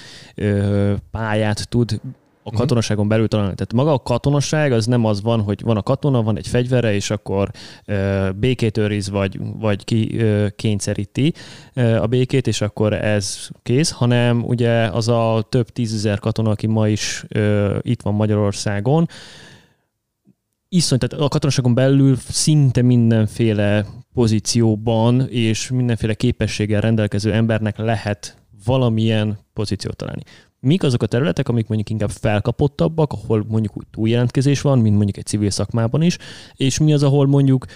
[1.11, 2.01] pályát tud
[2.49, 2.61] a mhm.
[2.61, 3.55] katonaságon belül találni.
[3.55, 6.95] Tehát maga a katonaság az nem az van, hogy van a katona, van egy fegyvere,
[6.95, 7.51] és akkor
[7.85, 11.35] ö, békét őriz, vagy, vagy ki ö, kényszeríti
[11.75, 16.67] ö, a békét, és akkor ez kész, hanem ugye az a több tízezer katona, aki
[16.67, 19.07] ma is ö, itt van Magyarországon,
[20.69, 29.39] iszony, tehát a katonaságon belül szinte mindenféle pozícióban és mindenféle képességgel rendelkező embernek lehet valamilyen
[29.53, 30.23] pozíciót találni
[30.61, 35.17] mik azok a területek, amik mondjuk inkább felkapottabbak, ahol mondjuk úgy túljelentkezés van, mint mondjuk
[35.17, 36.19] egy civil szakmában is,
[36.55, 37.67] és mi az, ahol mondjuk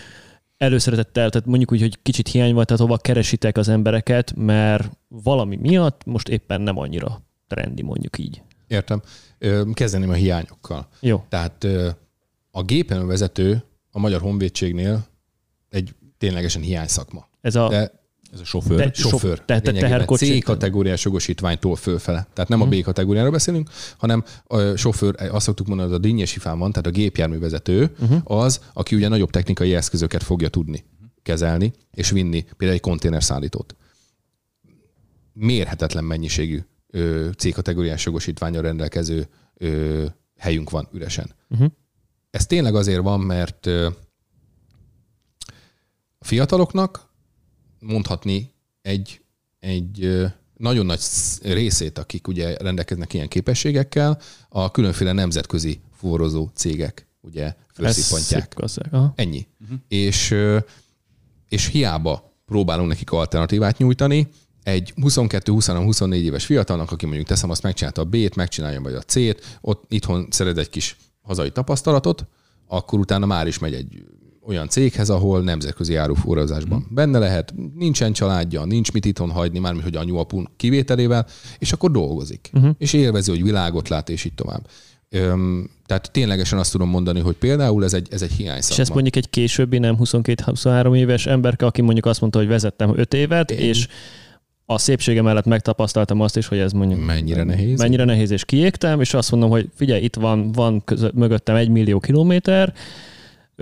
[0.56, 5.56] előszeretettel, tehát mondjuk úgy, hogy kicsit hiány van, tehát hova keresitek az embereket, mert valami
[5.56, 8.42] miatt most éppen nem annyira trendi, mondjuk így.
[8.66, 9.02] Értem.
[9.72, 10.88] Kezdeném a hiányokkal.
[11.00, 11.24] Jó.
[11.28, 11.66] Tehát
[12.50, 15.06] a gépjárművezető a Magyar Honvédségnél
[15.68, 17.28] egy ténylegesen hiány szakma.
[17.40, 18.01] Ez a De
[18.32, 18.76] ez a sofőr.
[18.76, 19.44] Te, sofőr.
[19.44, 20.38] Tehát teherkocsi.
[20.40, 22.26] C kategóriás jogosítványtól fölfele.
[22.32, 22.68] Tehát nem hmm.
[22.72, 22.76] a.
[22.76, 26.86] B kategóriáról beszélünk, hanem a sofőr, azt szoktuk mondani, hogy a dinnyesi fán van, tehát
[26.86, 28.20] a gépjárművezető uh-huh.
[28.24, 30.84] az, aki ugye nagyobb technikai eszközöket fogja tudni
[31.22, 33.76] kezelni, és vinni például egy konténerszállítót.
[35.32, 36.60] Mérhetetlen mennyiségű
[37.36, 40.04] C kategóriás jogosítványra rendelkező ö,
[40.38, 41.34] helyünk van üresen.
[41.48, 41.68] Uh-huh.
[42.30, 43.66] Ez tényleg azért van, mert
[46.18, 47.10] a fiataloknak
[47.82, 48.52] mondhatni
[48.82, 49.20] egy,
[49.60, 50.22] egy
[50.56, 51.00] nagyon nagy
[51.42, 58.54] részét, akik ugye rendelkeznek ilyen képességekkel, a különféle nemzetközi forrozó cégek ugye felszippantják.
[59.14, 59.46] Ennyi.
[59.60, 59.78] Uh-huh.
[59.88, 60.34] És,
[61.48, 64.28] és hiába próbálunk nekik alternatívát nyújtani,
[64.62, 69.58] egy 22-23-24 éves fiatalnak, aki mondjuk teszem, azt megcsinálta a B-t, megcsinálja majd a C-t,
[69.60, 72.26] ott itthon szeret egy kis hazai tapasztalatot,
[72.66, 74.04] akkor utána már is megy egy
[74.46, 76.94] olyan céghez, ahol nemzetközi áruforrazásban hmm.
[76.94, 81.26] benne lehet, nincsen családja, nincs mit itthon hagyni, mármint hogy anyu apun kivételével,
[81.58, 82.50] és akkor dolgozik.
[82.52, 82.74] Uh-huh.
[82.78, 84.66] És élvezi, hogy világot lát, és így tovább.
[85.08, 88.94] Öm, tehát ténylegesen azt tudom mondani, hogy például ez egy, ez egy hiány És ezt
[88.94, 93.50] mondjuk egy későbbi, nem 22-23 éves emberke, aki mondjuk azt mondta, hogy vezettem 5 évet,
[93.50, 93.58] Én...
[93.58, 93.88] és
[94.66, 97.78] a szépsége mellett megtapasztaltam azt is, hogy ez mondjuk mennyire nehéz.
[97.78, 101.68] Mennyire nehéz, és kiégtem, és azt mondom, hogy figyelj, itt van, van között, mögöttem egy
[101.68, 102.74] millió kilométer,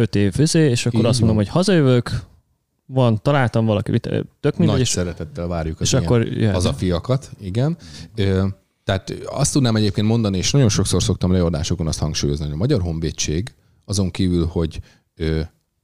[0.00, 1.44] öt év főzé, és akkor Így azt mondom, van.
[1.44, 2.10] hogy hazajövök,
[2.86, 4.66] van, találtam valaki, tök mindegy.
[4.66, 7.76] Nagy és szeretettel várjuk az, és akkor az a fiakat, igen.
[8.14, 8.46] Ö,
[8.84, 12.80] tehát azt tudnám egyébként mondani, és nagyon sokszor szoktam leadásokon azt hangsúlyozni, hogy a Magyar
[12.80, 14.80] Honvédség azon kívül, hogy
[15.16, 15.40] ö,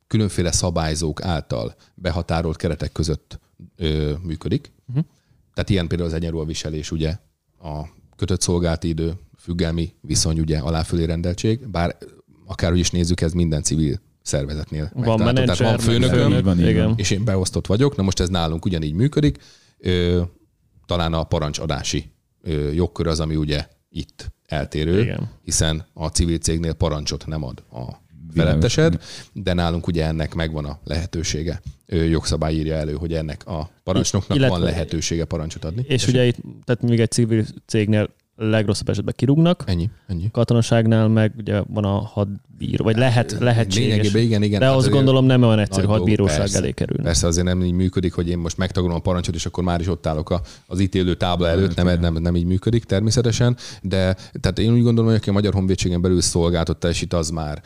[0.07, 3.41] különféle szabályzók által behatárolt keretek között
[3.77, 4.73] ö, működik.
[4.89, 5.05] Uh-huh.
[5.55, 7.17] Tehát ilyen például az viselés, ugye
[7.62, 7.83] a
[8.17, 11.97] kötött szolgálti idő, függelmi viszony, ugye aláfölé rendeltség, bár
[12.47, 16.93] akárhogy is nézzük, ez minden civil szervezetnél van menedzser, Tehát van főnököm, főnök, van, igen.
[16.97, 19.39] és én beosztott vagyok, na most ez nálunk ugyanígy működik.
[19.79, 20.22] Ö,
[20.87, 22.11] talán a parancsadási
[22.43, 25.31] ö, jogkör az, ami ugye itt eltérő, igen.
[25.43, 28.05] hiszen a civil cégnél parancsot nem ad a
[28.35, 29.03] felettesed,
[29.33, 31.61] de nálunk ugye ennek megvan a lehetősége.
[31.87, 35.85] Ő jogszabály írja elő, hogy ennek a parancsnoknak Illetve, van lehetősége parancsot adni.
[35.87, 39.62] És, és ugye itt, tehát még egy civil cégnél legrosszabb esetben kirúgnak.
[39.66, 40.30] Ennyi, ennyi.
[40.32, 43.89] Katonaságnál meg ugye van a hadbíró, vagy lehet, lehetséges.
[43.89, 44.61] Lényegében igen, igen.
[44.61, 47.03] De hát azt gondolom nem olyan egyszerű hadbíróság persze, elé kerülni.
[47.03, 49.89] Persze azért nem így működik, hogy én most megtagadom a parancsot, és akkor már is
[49.89, 54.72] ott állok az ítélő tábla előtt, nem, nem, nem, így működik természetesen, de tehát én
[54.72, 57.62] úgy gondolom, hogy aki a Magyar Honvédségen belül szolgáltott teljesít, az már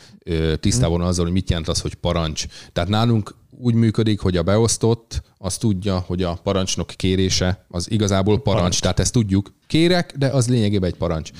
[0.59, 2.45] tisztában azzal, hogy mit jelent az, hogy parancs.
[2.73, 8.41] Tehát nálunk úgy működik, hogy a beosztott az tudja, hogy a parancsnok kérése az igazából
[8.41, 8.55] parancs.
[8.55, 8.79] parancs.
[8.79, 9.53] Tehát ezt tudjuk.
[9.67, 11.31] Kérek, de az lényegében egy parancs.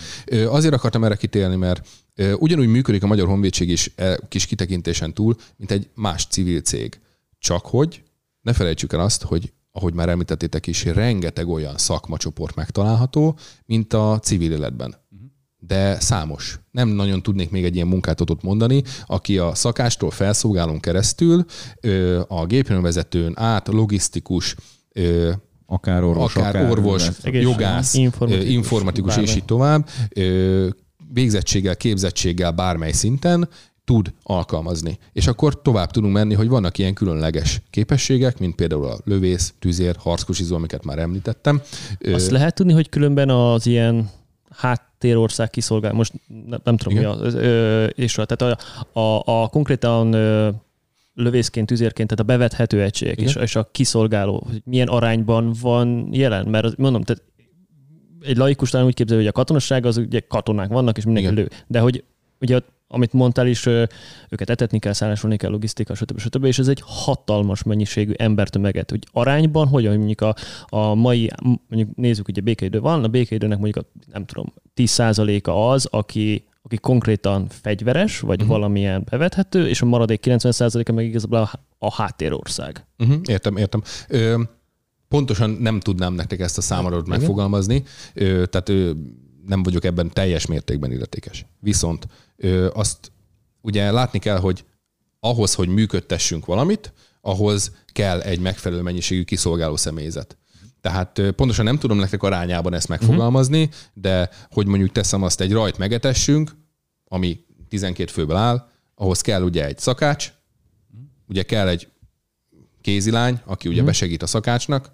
[0.47, 1.87] Azért akartam erre kitélni, mert
[2.35, 6.99] ugyanúgy működik a Magyar Honvédség is e, kis kitekintésen túl, mint egy más civil cég.
[7.39, 8.03] Csak hogy
[8.41, 14.19] ne felejtsük el azt, hogy ahogy már említettétek is, rengeteg olyan szakmacsoport megtalálható, mint a
[14.19, 14.95] civil életben
[15.67, 16.59] de számos.
[16.71, 21.45] Nem nagyon tudnék még egy ilyen munkáltatót mondani, aki a szakástól felszolgálón keresztül
[22.27, 24.55] a gépjárművezetőn át logisztikus,
[25.65, 29.87] akár orvos, akár, akár orvos, jogász, informatikus, informatikus és így tovább,
[31.13, 33.49] végzettséggel, képzettséggel bármely szinten
[33.85, 34.97] tud alkalmazni.
[35.13, 39.95] És akkor tovább tudunk menni, hogy vannak ilyen különleges képességek, mint például a lövész, tüzér,
[39.99, 41.61] harckosizó, amiket már említettem.
[42.13, 44.09] Azt lehet tudni, hogy különben az ilyen
[45.01, 46.13] háttérország kiszolgál, most
[46.47, 47.17] nem, nem tudom Igen.
[47.17, 48.57] mi a, ö, és tehát
[48.93, 50.49] a, a, a konkrétan ö,
[51.13, 56.47] lövészként, tüzérként, tehát a bevethető egységek és, és a kiszolgáló, hogy milyen arányban van jelen,
[56.47, 57.23] mert mondom, tehát
[58.21, 61.43] egy laikus talán úgy képzelő, hogy a katonasság az ugye katonák vannak, és mindenki Igen.
[61.43, 61.49] lő.
[61.67, 62.03] De hogy
[62.39, 62.59] ugye
[62.91, 63.65] amit mondtál is,
[64.29, 66.19] őket etetni kell, szállásolni kell, logisztika, stb.
[66.19, 66.45] stb.
[66.45, 68.89] És ez egy hatalmas mennyiségű embertömeget.
[68.89, 70.35] Hogy arányban, hogy mondjuk a,
[70.65, 71.31] a mai,
[71.67, 76.77] mondjuk nézzük, ugye békeidő van, a békeidőnek mondjuk a, nem tudom, 10%-a az, aki, aki
[76.77, 78.57] konkrétan fegyveres, vagy uh-huh.
[78.57, 82.85] valamilyen bevethető, és a maradék 90%-a meg igazából a, a háttérország.
[82.97, 83.21] Uh-huh.
[83.25, 83.81] Értem, értem.
[84.07, 84.41] Ö,
[85.07, 87.83] pontosan nem tudnám nektek ezt a számadat megfogalmazni,
[88.13, 88.91] ö, tehát ö,
[89.45, 91.45] nem vagyok ebben teljes mértékben illetékes.
[91.59, 92.07] Viszont
[92.73, 93.11] azt
[93.61, 94.65] ugye látni kell, hogy
[95.19, 100.37] ahhoz, hogy működtessünk valamit, ahhoz kell egy megfelelő mennyiségű kiszolgáló személyzet.
[100.81, 103.75] Tehát pontosan nem tudom nektek arányában ezt megfogalmazni, uh-huh.
[103.93, 106.55] de hogy mondjuk teszem azt egy rajt megetessünk,
[107.07, 110.33] ami 12 főből áll, ahhoz kell ugye egy szakács,
[111.27, 111.87] ugye kell egy
[112.81, 113.91] kézilány, aki ugye uh-huh.
[113.91, 114.91] besegít a szakácsnak,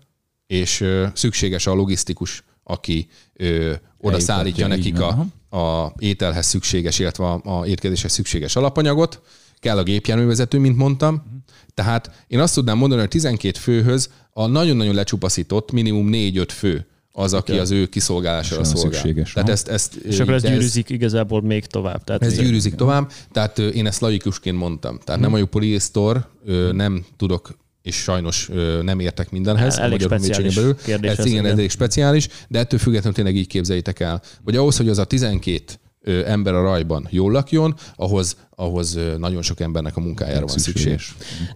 [0.48, 5.26] és szükséges a logisztikus, aki ö, oda szállítja nekik a,
[5.58, 9.22] a ételhez szükséges, illetve a, a étkezéshez szükséges alapanyagot,
[9.60, 11.44] kell a gépjárművezető, mint mondtam.
[11.74, 17.34] Tehát én azt tudnám mondani, hogy 12 főhöz a nagyon-nagyon lecsupaszított minimum 4-5 fő az,
[17.34, 18.92] aki az ő kiszolgálására szolgál.
[18.92, 22.04] Szükséges, tehát ezt, ezt, és akkor ez gyűrűzik igazából még tovább.
[22.04, 24.92] Tehát ez gyűrűzik tovább, tehát én ezt laikusként mondtam.
[24.92, 25.22] Tehát hmm.
[25.22, 26.28] nem vagyok poliésztor,
[26.72, 27.58] nem tudok
[27.88, 28.50] és sajnos
[28.82, 29.78] nem értek mindenhez.
[29.78, 30.76] Elég a speciális belül.
[30.76, 31.12] kérdés.
[31.12, 34.78] Ez, ez igen, ez elég speciális, de ettől függetlenül tényleg így képzeljétek el, hogy ahhoz,
[34.78, 35.64] hogy az a 12
[36.26, 41.00] ember a rajban jól lakjon, ahhoz, ahhoz nagyon sok embernek a munkájára van szükség.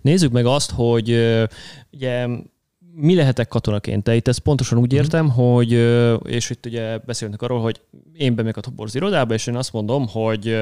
[0.02, 1.10] Nézzük meg azt, hogy
[1.92, 2.28] ugye
[2.94, 4.04] mi lehetek katonaként?
[4.04, 5.02] Te itt ezt pontosan úgy mhm.
[5.02, 5.54] értem, uh-huh.
[5.54, 5.72] hogy,
[6.24, 7.82] és itt ugye beszélünk arról, hogy
[8.14, 10.58] én bemegyek a toborzi irodába, és én azt mondom, hogy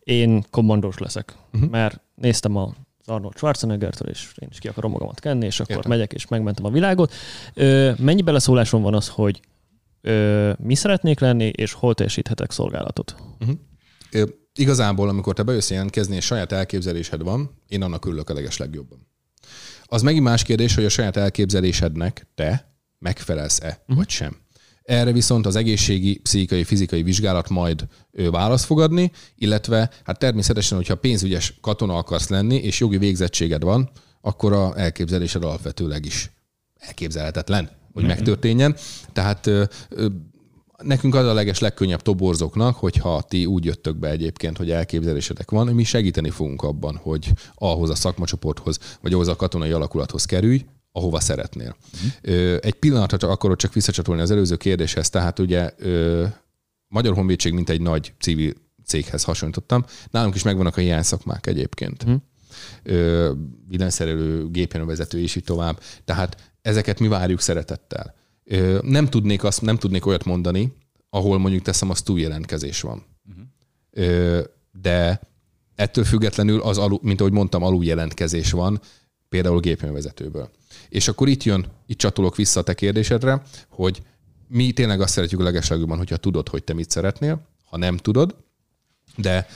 [0.00, 1.34] én kommandós leszek.
[1.52, 1.70] Uh-huh.
[1.70, 2.74] Mert néztem a
[3.04, 5.90] Arnold Schwarzeneggertől, és én is ki akarom magamat kenni, és akkor Értem.
[5.90, 7.12] megyek, és megmentem a világot.
[7.54, 9.40] Ö, mennyi beleszólásom van az, hogy
[10.00, 13.14] ö, mi szeretnék lenni, és hol teljesíthetek szolgálatot?
[13.40, 14.28] Uh-huh.
[14.54, 19.08] igazából, amikor te bejössz jelentkezni, és saját elképzelésed van, én annak örülök a leges legjobban.
[19.84, 23.96] Az megint más kérdés, hogy a saját elképzelésednek te megfelelsz-e, uh-huh.
[23.96, 24.36] vagy sem.
[24.90, 30.94] Erre viszont az egészségi, pszichikai, fizikai vizsgálat majd ő választ fogadni, illetve hát természetesen, hogyha
[30.94, 36.30] pénzügyes katona akarsz lenni, és jogi végzettséged van, akkor a elképzelésed alapvetőleg is
[36.74, 38.76] elképzelhetetlen, hogy megtörténjen.
[39.12, 39.50] Tehát
[40.82, 45.66] nekünk az a leges legkönnyebb toborzóknak, hogyha ti úgy jöttök be egyébként, hogy elképzelésetek van,
[45.66, 51.20] mi segíteni fogunk abban, hogy ahhoz a szakmacsoporthoz, vagy ahhoz a katonai alakulathoz kerülj, ahova
[51.20, 51.76] szeretnél.
[51.94, 52.56] Uh-huh.
[52.60, 55.74] Egy pillanatra csak akarod csak visszacsatolni az előző kérdéshez, tehát ugye
[56.88, 58.52] Magyar Honvédség mint egy nagy civil
[58.84, 59.84] céghez hasonlítottam.
[60.10, 62.02] Nálunk is megvannak a hiány szakmák egyébként.
[62.02, 62.20] Uh-huh.
[63.68, 65.80] Villanyszerelő, gépjárművezető és így tovább.
[66.04, 68.14] Tehát ezeket mi várjuk szeretettel.
[68.80, 70.72] Nem tudnék, azt, nem tudnék olyat mondani,
[71.10, 73.04] ahol mondjuk teszem, az túljelentkezés van.
[73.28, 74.44] Uh-huh.
[74.80, 75.20] De
[75.74, 78.80] ettől függetlenül az, alul, mint ahogy mondtam, aluljelentkezés van,
[79.30, 80.50] például gépjárművezetőből.
[80.88, 84.02] És akkor itt jön, itt csatolok vissza a te kérdésedre, hogy
[84.48, 88.36] mi tényleg azt szeretjük a legeslegőben, hogyha tudod, hogy te mit szeretnél, ha nem tudod,
[89.16, 89.46] de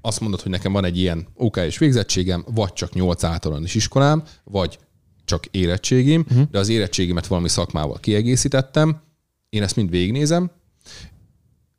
[0.00, 4.22] azt mondod, hogy nekem van egy ilyen OK és végzettségem, vagy csak 8 általános iskolám,
[4.44, 4.78] vagy
[5.24, 6.50] csak érettségim, uh-huh.
[6.50, 9.00] de az érettségimet valami szakmával kiegészítettem,
[9.48, 10.50] én ezt mind végignézem.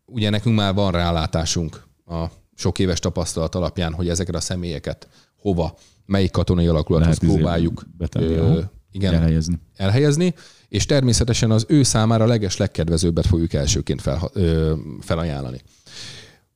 [0.06, 2.26] Ugye nekünk már van rálátásunk a
[2.56, 8.34] sok éves tapasztalat alapján, hogy ezeket a személyeket hova, melyik katonai alakulathoz Lehet próbáljuk betenni,
[8.34, 9.60] ö, igen, elhelyezni.
[9.76, 10.34] elhelyezni,
[10.68, 15.62] és természetesen az ő számára leges legkedvezőbbet fogjuk elsőként fel, ö, felajánlani.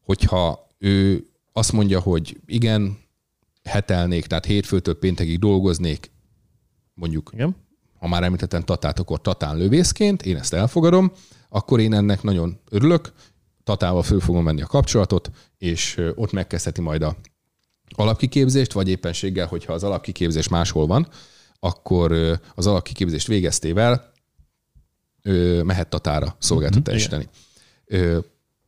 [0.02, 2.98] Hogyha ő azt mondja, hogy igen,
[3.64, 6.12] hetelnék, tehát hétfőtől péntekig dolgoznék,
[6.93, 7.56] mondjuk, Igen.
[8.00, 11.12] ha már említettem Tatát, akkor Tatán lövészként, én ezt elfogadom,
[11.50, 13.12] akkor én ennek nagyon örülök,
[13.64, 17.16] Tatával föl fogom venni a kapcsolatot, és ott megkezdheti majd a
[17.96, 21.08] alapkiképzést, vagy éppenséggel, hogyha az alapkiképzés máshol van,
[21.60, 22.12] akkor
[22.56, 24.12] az alapkiképzést végeztével
[25.64, 26.84] mehet Tatára szolgáltat mm-hmm.
[26.84, 27.28] teljesíteni.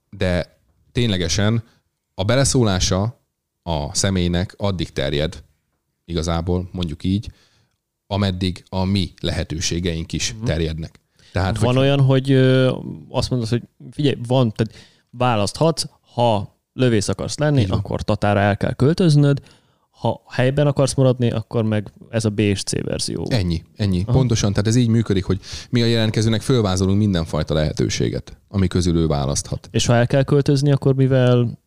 [0.09, 0.59] De
[0.91, 1.63] ténylegesen
[2.13, 3.21] a beleszólása
[3.63, 5.43] a személynek addig terjed,
[6.05, 7.31] igazából mondjuk így,
[8.07, 10.47] ameddig a mi lehetőségeink is uh-huh.
[10.47, 10.99] terjednek.
[11.31, 11.83] Tehát, van hogy...
[11.83, 12.31] olyan, hogy
[13.09, 14.73] azt mondod, hogy figyelj, van, tehát
[15.09, 17.77] választhatsz, ha lövész akarsz lenni, Igen.
[17.77, 19.41] akkor Tatára el kell költöznöd,
[19.99, 23.27] ha helyben akarsz maradni, akkor meg ez a B és C verzió.
[23.29, 24.03] Ennyi, ennyi.
[24.07, 24.11] Aha.
[24.11, 25.39] Pontosan, tehát ez így működik, hogy
[25.69, 29.69] mi a jelentkezőnek fölvázolunk mindenfajta lehetőséget, ami közül ő választhat.
[29.71, 31.59] És ha el kell költözni, akkor mivel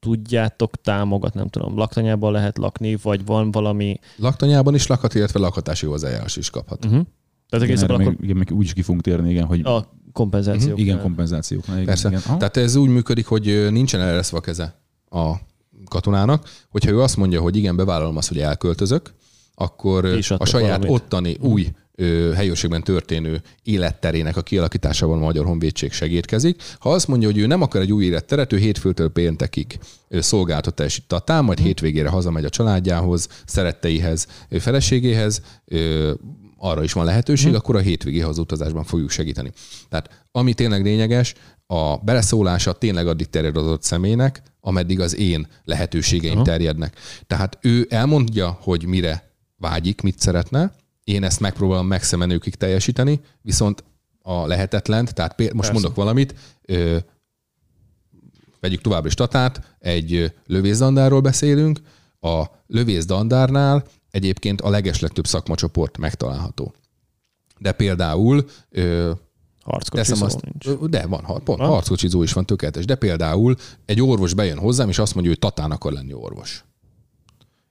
[0.00, 3.98] tudjátok támogatni, nem tudom, laktanyában lehet lakni, vagy van valami...
[4.16, 6.84] Laktanyában is lakhat, illetve lakhatási hozzájárás is kaphat.
[6.84, 7.00] Uh-huh.
[7.50, 8.06] Tehát igen, erre akkor...
[8.06, 9.60] még, igen, még úgy is ki fogunk térni, igen, hogy...
[9.64, 10.70] A kompenzációk.
[10.70, 10.80] Uh-huh.
[10.80, 11.64] Igen, kompenzációk.
[11.68, 12.08] Igen, Persze.
[12.08, 12.20] Igen.
[12.22, 14.80] Tehát ez úgy működik, hogy nincsen ereszve a keze
[15.10, 15.32] a
[15.88, 19.12] katonának, hogyha ő azt mondja, hogy igen, bevállalom azt, hogy elköltözök,
[19.54, 20.04] akkor
[20.36, 20.90] a saját valamit.
[20.90, 21.66] ottani új
[22.34, 26.62] helyőrségben történő életterének a kialakításában a Magyar Honvédség segítkezik.
[26.78, 29.78] Ha azt mondja, hogy ő nem akar egy új életteret, ő hétfőtől péntekig
[30.10, 31.66] szolgáltat teljesít a tám, majd hmm.
[31.66, 35.42] hétvégére hazamegy a családjához, szeretteihez, feleségéhez,
[36.62, 37.56] arra is van lehetőség, hmm.
[37.56, 39.52] akkor a hétvégi hazutazásban fogjuk segíteni.
[39.88, 41.34] Tehát ami tényleg lényeges,
[41.66, 46.46] a beleszólása tényleg addig terjed az ott személynek, ameddig az én lehetőségeim uh-huh.
[46.46, 46.96] terjednek.
[47.26, 50.72] Tehát ő elmondja, hogy mire vágyik, mit szeretne,
[51.04, 53.84] én ezt megpróbálom megszemenőkig teljesíteni, viszont
[54.22, 55.72] a lehetetlent, tehát most Persze.
[55.72, 56.96] mondok valamit, ö,
[58.60, 61.80] vegyük tovább is Tatát, egy lövészdandárról beszélünk,
[62.20, 66.74] a lövészdandárnál egyébként a legeslegtöbb szakmacsoport megtalálható.
[67.58, 69.10] De például ö,
[69.62, 70.78] Harckocsizó azt, nincs.
[70.78, 71.68] De van, pont van?
[71.68, 72.84] harckocsizó is van, tökéletes.
[72.84, 76.64] De például egy orvos bejön hozzám, és azt mondja, hogy Tatán akar lenni orvos.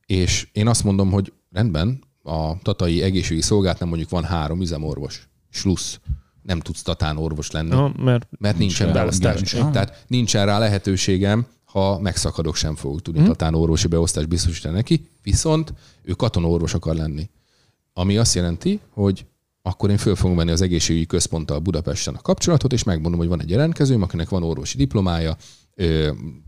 [0.05, 5.29] És én azt mondom, hogy rendben, a tatai egészségügyi szolgált nem mondjuk van három üzemorvos,
[5.49, 5.99] slussz,
[6.41, 9.41] nem tudsz tatán orvos lenni, ha, mert, mert nincsen beosztás.
[9.51, 13.29] Tehát nincsen rá lehetőségem, ha megszakadok, sem fogok tudni hmm.
[13.29, 17.29] tatán orvosi beosztást biztosítani neki, viszont ő katonorvos akar lenni.
[17.93, 19.25] Ami azt jelenti, hogy
[19.61, 23.41] akkor én föl fogom venni az egészségügyi központtal Budapesten a kapcsolatot, és megmondom, hogy van
[23.41, 25.37] egy jelentkezőm, akinek van orvosi diplomája,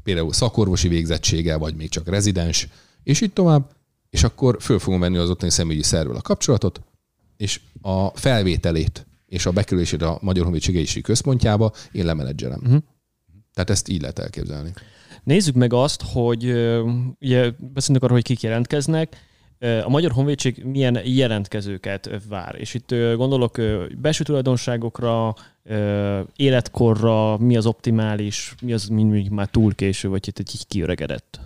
[0.04, 2.68] például szakorvosi végzettsége, vagy még csak rezidens,
[3.04, 3.72] és így tovább,
[4.10, 6.82] és akkor föl fogom venni az ottani személyi szervvel a kapcsolatot,
[7.38, 12.60] és a felvételét és a bekerülését a Magyar Honvédség Központjába én lemenedzselem.
[12.64, 12.82] Uh-huh.
[13.54, 14.74] Tehát ezt így lehet elképzelni.
[15.24, 16.44] Nézzük meg azt, hogy
[17.20, 19.30] ugye beszélünk arról, hogy kik jelentkeznek.
[19.60, 22.56] a Magyar Honvédség milyen jelentkezőket vár.
[22.60, 23.58] És itt gondolok
[24.02, 25.36] belső tulajdonságokra,
[26.36, 31.40] életkorra, mi az optimális, mi az, mi már túl késő, vagy itt egy kiöregedett?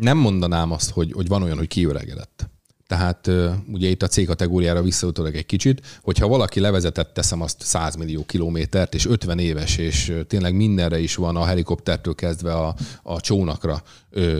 [0.00, 2.48] Nem mondanám azt, hogy, hogy van olyan, hogy kiöregedett.
[2.86, 3.30] Tehát
[3.72, 8.24] ugye itt a C kategóriára visszautólag egy kicsit, hogyha valaki levezetett, teszem azt 100 millió
[8.24, 13.82] kilométert, és 50 éves, és tényleg mindenre is van a helikoptertől kezdve a, a csónakra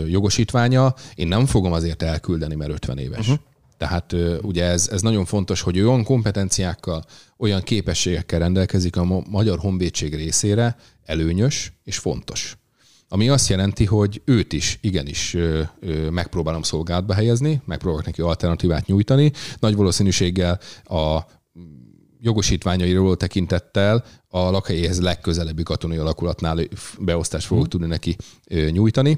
[0.07, 3.27] jogosítványa, én nem fogom azért elküldeni, mert 50 éves.
[3.27, 3.43] Uh-huh.
[3.77, 7.05] Tehát ugye ez, ez nagyon fontos, hogy olyan kompetenciákkal,
[7.37, 10.75] olyan képességekkel rendelkezik a Magyar Honvédség részére,
[11.05, 12.57] előnyös és fontos.
[13.15, 18.85] Ami azt jelenti, hogy őt is igenis ö, ö, megpróbálom szolgálatba helyezni, megpróbálok neki alternatívát
[18.85, 19.31] nyújtani.
[19.59, 21.19] Nagy valószínűséggel a
[22.19, 26.59] jogosítványairól tekintettel a lakhelyéhez legközelebbi katonai alakulatnál
[26.99, 28.15] beosztást fogok tudni neki
[28.71, 29.17] nyújtani.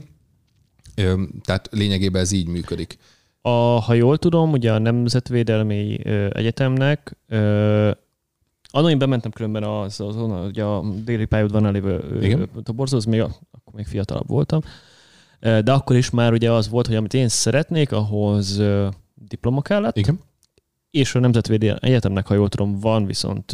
[1.43, 2.97] Tehát lényegében ez így működik.
[3.41, 5.97] A, ha jól tudom, ugye a Nemzetvédelmi
[6.29, 7.17] Egyetemnek
[8.77, 13.73] Annak én bementem különben az, az, az, ugye a déli pályaudvarnál lévő toborzóhoz, még, akkor
[13.73, 14.61] még fiatalabb voltam,
[15.39, 18.61] de akkor is már ugye az volt, hogy amit én szeretnék, ahhoz
[19.13, 20.19] diploma kellett, Igen.
[20.91, 23.53] és a Nemzetvédi Egyetemnek, ha jól tudom, van viszont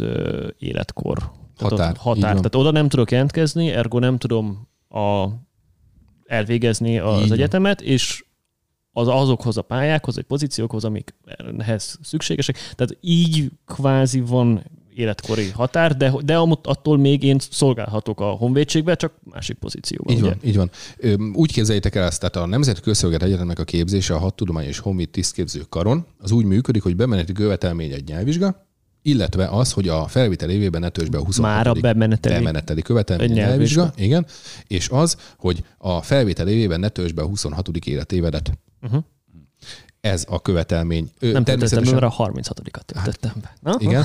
[0.58, 1.18] életkor.
[1.58, 1.78] Határ.
[1.78, 2.34] Tehát, határ.
[2.34, 5.26] Tehát oda nem tudok jelentkezni, ergo nem tudom a,
[6.26, 8.24] elvégezni az így egyetemet, és
[8.92, 11.14] az azokhoz a pályákhoz, vagy pozíciókhoz, amik
[11.58, 12.56] ehhez szükségesek.
[12.56, 14.62] Tehát így kvázi van
[14.94, 20.14] életkori határ, de, de attól még én szolgálhatok a honvédségbe, csak másik pozícióban.
[20.14, 20.28] Így ugye?
[20.28, 20.70] van, így van.
[21.32, 24.78] Úgy képzeljétek el ezt, tehát a Nemzeti Közszolgálat Egyetemnek a képzése a hat tudomány és
[24.78, 28.66] honvéd tisztképző karon, az úgy működik, hogy bemeneti követelmény egy nyelvvizsga,
[29.02, 31.54] illetve az, hogy a felvétel évében ne be a 26.
[31.54, 34.26] Már a bemeneteli, bemeneteli követelmény nyelvvizsga, nyelvvizsga, igen,
[34.66, 37.68] és az, hogy a felvétel évében ne be a 26.
[37.68, 38.58] életévedet.
[38.82, 39.04] Uh-huh.
[40.04, 41.10] Ez a követelmény.
[41.18, 41.94] Nem természetesen...
[41.94, 43.54] mert a 36-at töltöttem be.
[43.64, 44.04] Hát, igen.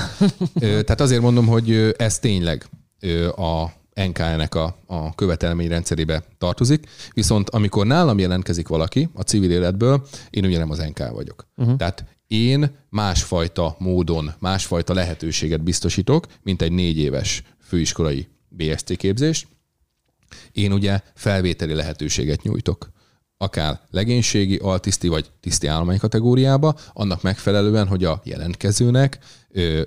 [0.86, 2.66] Tehát azért mondom, hogy ez tényleg
[3.36, 10.46] a NKN-nek a, a követelményrendszerébe tartozik, viszont amikor nálam jelentkezik valaki a civil életből, én
[10.46, 11.48] ugye nem az NK vagyok.
[11.56, 11.76] Uh-huh.
[11.76, 19.48] Tehát én másfajta módon, másfajta lehetőséget biztosítok, mint egy négy éves főiskolai BST képzést.
[20.52, 22.90] Én ugye felvételi lehetőséget nyújtok
[23.42, 29.20] akár legénységi, altiszti vagy tiszti állomány kategóriába, annak megfelelően, hogy a jelentkezőnek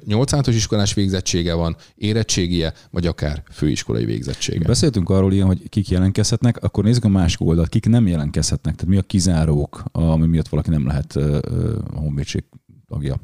[0.05, 4.66] 8 általános iskolás végzettsége van, érettségie, vagy akár főiskolai végzettsége.
[4.66, 8.90] Beszéltünk arról ilyen, hogy kik jelentkezhetnek, akkor nézzük a másik oldalt, kik nem jelentkezhetnek, tehát
[8.90, 12.44] mi a kizárók, ami miatt valaki nem lehet a honvédség
[12.88, 13.20] tagja.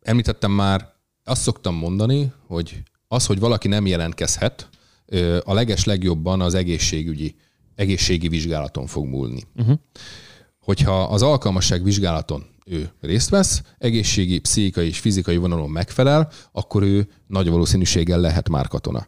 [0.00, 0.94] Említettem már,
[1.24, 4.68] azt szoktam mondani, hogy az, hogy valaki nem jelentkezhet,
[5.44, 7.34] a leges legjobban az egészségügyi
[7.76, 9.42] egészségi vizsgálaton fog múlni.
[9.56, 9.78] Uh-huh.
[10.60, 17.08] Hogyha az alkalmasság vizsgálaton ő részt vesz, egészségi, pszichikai és fizikai vonalon megfelel, akkor ő
[17.26, 19.06] nagy valószínűséggel lehet már katona.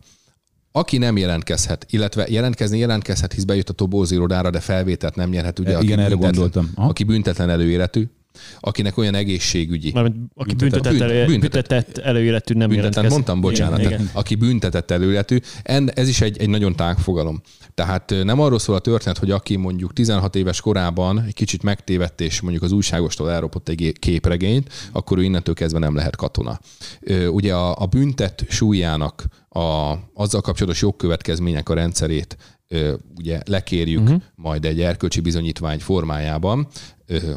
[0.73, 5.59] Aki nem jelentkezhet, illetve jelentkezni jelentkezhet, hisz bejött a tobózi irodára, de felvételt nem nyerhet,
[5.59, 6.71] ugye, e, Igen, aki, büntetlen, gondoltam.
[6.75, 8.07] aki büntetlen előéletű,
[8.61, 9.91] akinek olyan egészségügyi...
[9.95, 13.79] Mármint, aki büntetett, büntetett, elő, büntetett előéletű nem büntetett, Mondtam, bocsánat.
[13.79, 14.11] Igen, igen.
[14.13, 15.39] Aki büntetett előéletű.
[15.87, 17.43] Ez is egy, egy nagyon tág fogalom.
[17.75, 22.21] Tehát nem arról szól a történet, hogy aki mondjuk 16 éves korában egy kicsit megtévedt
[22.21, 26.61] és mondjuk az újságostól elropott egy képregényt, akkor ő innentől kezdve nem lehet katona.
[27.31, 32.37] Ugye a, a büntet súlyának a, azzal kapcsolatos jogkövetkezmények a rendszerét
[33.17, 34.23] ugye lekérjük uh-huh.
[34.35, 36.69] majd egy erkölcsi bizonyítvány formájában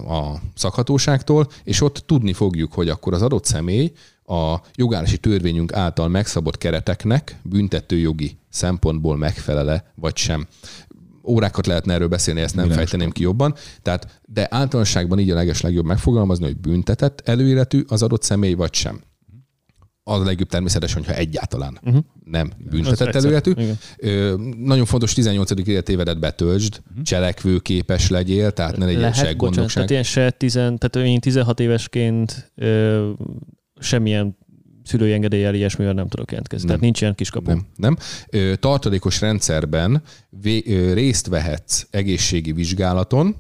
[0.08, 3.92] a szakhatóságtól, és ott tudni fogjuk, hogy akkor az adott személy
[4.26, 10.48] a jogállási törvényünk által megszabott kereteknek büntetőjogi szempontból megfelele, vagy sem.
[11.24, 13.56] Órákat lehetne erről beszélni, ezt nem Minden fejteném ki jobban.
[13.82, 18.74] Tehát, de általánosságban így a leges legjobb megfogalmazni, hogy büntetett előéletű az adott személy, vagy
[18.74, 19.02] sem
[20.04, 22.04] az a legjobb természetesen, hogyha egyáltalán uh-huh.
[22.24, 23.54] nem büntetett előletű.
[24.58, 25.68] Nagyon fontos 18.
[25.68, 27.04] életévedet betöltsd, uh-huh.
[27.04, 29.74] cselekvő képes legyél, tehát ne legyen se gondnokság.
[29.74, 33.10] Tehát, ilyen se tizen, tehát én 16 évesként ö,
[33.80, 34.38] semmilyen
[34.84, 36.68] szülői engedéllyel ilyesmivel nem tudok jelentkezni.
[36.68, 36.76] Nem.
[36.76, 37.50] Tehát nincs ilyen kiskapu.
[37.50, 37.66] Nem.
[37.76, 37.98] nem.
[38.30, 43.36] Ö, tartalékos rendszerben vé, ö, részt vehetsz egészségi vizsgálaton,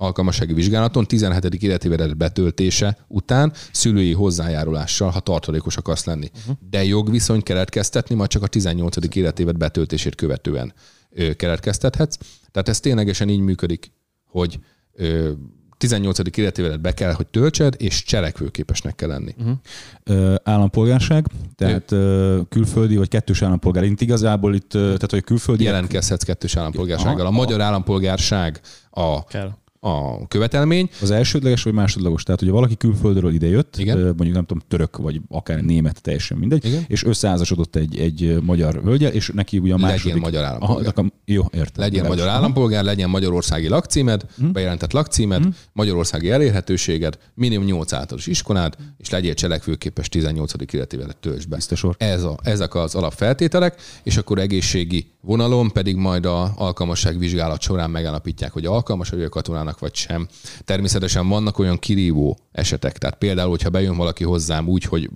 [0.00, 1.54] alkalmassági vizsgálaton 17.
[1.54, 6.30] életévedet betöltése után szülői hozzájárulással, ha tartalékos akarsz lenni.
[6.40, 6.56] Uh-huh.
[6.70, 9.14] De jogviszony keletkeztetni majd csak a 18.
[9.14, 10.72] életévet betöltését követően
[11.10, 12.16] ö, keletkeztethetsz.
[12.50, 13.92] Tehát ez ténylegesen így működik,
[14.24, 14.58] hogy
[14.92, 15.30] ö,
[15.76, 16.18] 18.
[16.36, 19.34] életévedet be kell, hogy töltsed, és cselekvőképesnek kell lenni.
[19.38, 19.56] Uh-huh.
[20.04, 21.26] Ö, állampolgárság,
[21.56, 23.84] tehát ö, külföldi vagy kettős állampolgár.
[23.84, 25.64] Itt igazából itt, tehát hogy külföldi...
[25.64, 27.26] Jelentkezhetsz kettős állampolgársággal.
[27.26, 29.50] A magyar állampolgárság a kell
[29.80, 30.88] a követelmény.
[31.00, 32.22] Az elsődleges vagy másodlagos?
[32.22, 33.98] Tehát, hogyha valaki külföldről idejött, Igen.
[33.98, 36.84] mondjuk nem tudom, török vagy akár német, teljesen mindegy, Igen.
[36.88, 40.04] és összeházasodott egy, egy magyar hölgyel, és neki ugye a második...
[40.04, 40.92] Legyen magyar állampolgár.
[40.96, 41.84] Aha, jó, értem.
[41.84, 44.52] Legyen magyar állampolgár, legyen magyarországi lakcímed, hmm.
[44.52, 45.54] bejelentett lakcímed, hmm.
[45.72, 50.52] magyarországi elérhetőséged, minimum 8 általános iskolád, és legyél cselekvőképes 18.
[50.72, 51.58] életével töltsd be.
[51.96, 58.52] Ez a, ezek az alapfeltételek, és akkor egészségi vonalon pedig majd a alkalmasságvizsgálat során megállapítják,
[58.52, 60.28] hogy alkalmas vagy a katonának vagy sem.
[60.64, 65.10] Természetesen vannak olyan kirívó esetek, tehát például, hogyha bejön valaki hozzám úgy, hogy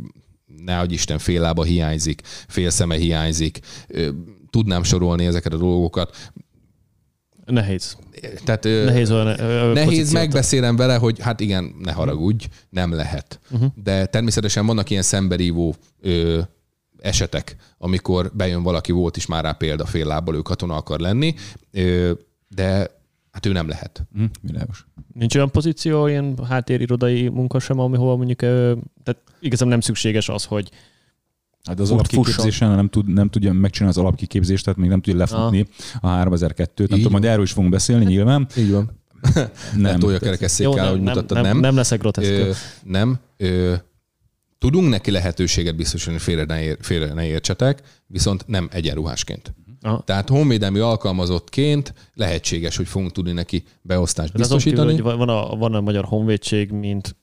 [0.65, 3.59] nehogy Isten fél lába hiányzik, fél szeme hiányzik,
[4.51, 6.17] tudnám sorolni ezeket a dolgokat.
[7.45, 7.97] Nehéz.
[8.45, 13.41] Tehát, nehéz, olyan, nehéz megbeszélem vele, hogy hát igen, ne haragudj, nem lehet.
[13.51, 13.71] Uh-huh.
[13.75, 16.41] De természetesen vannak ilyen szemberívó ö,
[16.99, 21.35] esetek, amikor bejön valaki, volt is már rá példa fél lábbal, ő katona akar lenni,
[21.71, 22.13] ö,
[22.49, 22.94] de
[23.35, 24.07] hát ő nem lehet.
[24.15, 24.31] Uh-huh.
[24.41, 24.87] Világos.
[25.13, 30.71] Nincs olyan pozíció, ilyen háttérirodai munka sem, ahol mondjuk, tehát igazán nem szükséges az, hogy
[31.65, 35.67] Hát az alapkiképzésen nem, tud, nem tudja megcsinálni az alapkiképzést, tehát még nem tudja lefutni
[36.01, 36.21] ah.
[36.21, 36.77] a 3002-t.
[36.77, 38.47] Nem tudom, majd erről is fogunk beszélni nyilván.
[38.57, 39.01] Így van.
[39.77, 39.99] nem.
[39.99, 41.43] Tolja kerekesszékkel, ahogy mutattad, nem.
[41.43, 42.31] Nem, nem leszek groteszk.
[42.31, 42.51] Ö,
[42.83, 43.19] nem.
[43.37, 43.75] Ö,
[44.59, 49.55] tudunk neki lehetőséget biztosítani, félre ne, ér, félre ne értsetek, viszont nem egyenruhásként.
[49.85, 50.03] Aha.
[50.05, 54.95] Tehát honvédelmi alkalmazottként lehetséges, hogy fogunk tudni neki beosztást biztosítani.
[54.95, 57.17] Kívül, hogy van, a, van a Magyar Honvédség, mint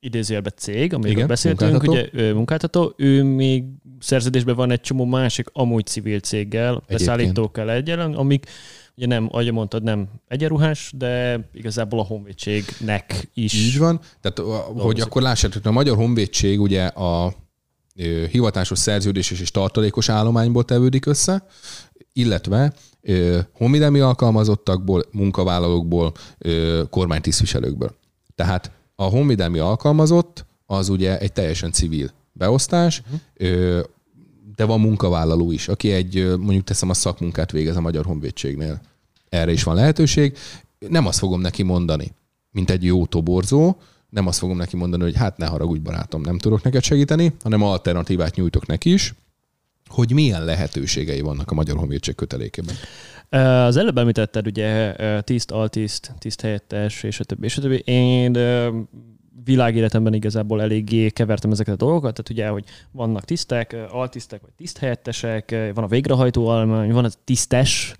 [0.00, 1.92] idézőjelben cég, amiről Igen, beszéltünk, munkáltató.
[1.92, 3.64] ugye ő munkáltató, ő még
[4.00, 8.46] szerződésben van egy csomó másik amúgy civil céggel, beszállítókkal egyen, amik
[8.96, 13.54] ugye nem, ahogy mondtad, nem egyenruhás, de igazából a honvédségnek is.
[13.54, 14.00] Így van.
[14.20, 17.34] Tehát, hogy akkor lássátok, a Magyar Honvédség ugye a
[18.30, 21.46] hivatásos szerződéses és tartalékos állományból tevődik össze,
[22.12, 22.72] illetve
[23.52, 26.12] honvédelmi alkalmazottakból, munkavállalókból,
[26.90, 27.94] kormánytisztviselőkből.
[28.34, 33.80] Tehát a honvédelmi alkalmazott az ugye egy teljesen civil beosztás, uh-huh.
[34.56, 38.80] de van munkavállaló is, aki egy, mondjuk teszem a szakmunkát végez a Magyar Honvédségnél.
[39.28, 40.36] Erre is van lehetőség.
[40.88, 42.12] Nem azt fogom neki mondani,
[42.50, 43.76] mint egy jó toborzó,
[44.10, 47.62] nem azt fogom neki mondani, hogy hát ne haragudj barátom, nem tudok neked segíteni, hanem
[47.62, 49.14] alternatívát nyújtok neki is,
[49.88, 52.74] hogy milyen lehetőségei vannak a Magyar Honvédség kötelékében.
[53.66, 57.82] Az előbb említetted ugye tiszt, altiszt, tiszt helyettes, és a többi, és a többi.
[57.84, 58.32] Én
[59.44, 65.50] világéletemben igazából eléggé kevertem ezeket a dolgokat, tehát ugye, hogy vannak tisztek, altisztek, vagy tiszthelyettesek,
[65.74, 67.94] van a végrehajtó almány, van a tisztes,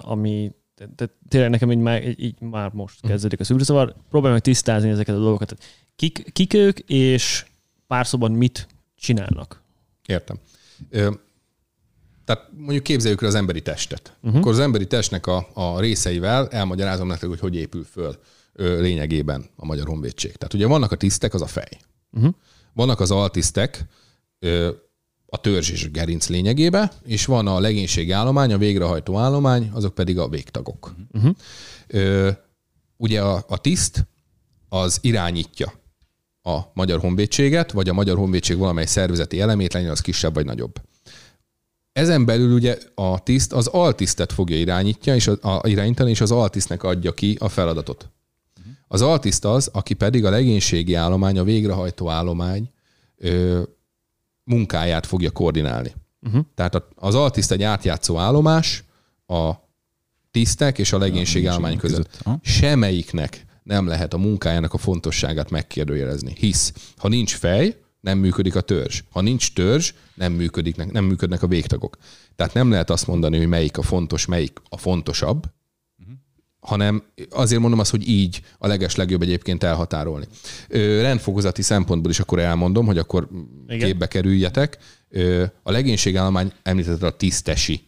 [0.00, 3.10] ami tehát tényleg nekem így már, így már most mhm.
[3.10, 3.94] kezdődik a szűrzavar.
[4.08, 5.56] Próbálom meg tisztázni ezeket a dolgokat.
[5.96, 7.46] Kik, kik ők, és
[7.86, 8.66] pár szóban mit
[8.96, 9.62] csinálnak?
[10.06, 10.38] Értem.
[12.24, 14.16] Tehát mondjuk képzeljük el az emberi testet.
[14.22, 14.40] Uh-huh.
[14.40, 18.18] Akkor az emberi testnek a, a részeivel elmagyarázom nektek, hogy hogy épül föl
[18.52, 20.36] ö, lényegében a Magyar Honvédség.
[20.36, 21.68] Tehát ugye vannak a tisztek, az a fej.
[22.12, 22.34] Uh-huh.
[22.72, 23.84] Vannak az altisztek,
[24.38, 24.70] ö,
[25.26, 29.94] a törzs és a gerinc lényegébe, és van a legénységi állomány, a végrehajtó állomány, azok
[29.94, 30.94] pedig a végtagok.
[31.12, 31.34] Uh-huh.
[31.86, 32.30] Ö,
[32.96, 34.06] ugye a, a tiszt
[34.68, 35.72] az irányítja
[36.46, 40.80] a Magyar Honvédséget, vagy a Magyar Honvédség valamely szervezeti elemét, legyen az kisebb vagy nagyobb.
[41.92, 46.30] Ezen belül ugye a tiszt az altisztet fogja irányítja, és a, a, irányítani, és az
[46.30, 48.10] altisztnek adja ki a feladatot.
[48.88, 52.70] Az altiszt az, aki pedig a legénységi állomány, a végrehajtó állomány
[53.16, 53.62] ö,
[54.44, 55.94] munkáját fogja koordinálni.
[56.20, 56.44] Uh-huh.
[56.54, 58.84] Tehát az altiszt egy átjátszó állomás
[59.26, 59.52] a
[60.30, 62.08] tisztek és a legénységi állomány között.
[62.22, 62.38] között.
[62.42, 66.32] Semmelyiknek nem lehet a munkájának a fontosságát megkérdőjelezni.
[66.38, 69.02] Hisz, ha nincs fej, nem működik a törzs.
[69.10, 71.96] Ha nincs törzs, nem, működik, nem működnek a végtagok.
[72.36, 75.44] Tehát nem lehet azt mondani, hogy melyik a fontos, melyik a fontosabb,
[76.60, 80.26] hanem azért mondom azt, hogy így a leges legjobb egyébként elhatárolni.
[80.68, 83.28] Ö, rendfogozati szempontból is akkor elmondom, hogy akkor
[83.66, 83.86] Igen.
[83.86, 84.78] képbe kerüljetek.
[85.08, 87.80] Ö, a legénységállomány említette a tisztesi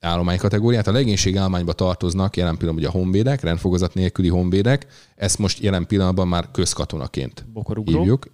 [0.00, 0.86] állomány kategóriát.
[0.86, 4.86] A legénységállományba tartoznak jelen pillanatban ugye a honvédek, rendfogozat nélküli honvédek.
[5.16, 7.98] Ezt most jelen pillanatban már közkatonaként Bokorugró.
[7.98, 8.26] hívjuk.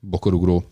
[0.00, 0.64] Bokorugró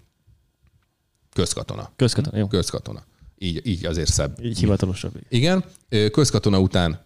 [1.32, 1.92] közkatona.
[1.96, 2.46] Közkatona, jó.
[2.46, 3.04] Közkatona.
[3.38, 4.38] Így, így azért szebb.
[4.42, 5.12] Így hivatalosabb.
[5.28, 5.64] Igen.
[6.12, 7.02] Közkatona után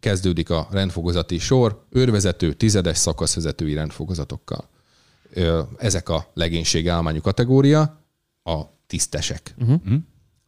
[0.00, 4.68] kezdődik a rendfogozati sor, őrvezető, tizedes szakaszvezetői rendfogozatokkal.
[5.76, 8.04] Ezek a legénység állományú kategória,
[8.42, 9.54] a tisztesek.
[9.58, 9.92] Uh-huh.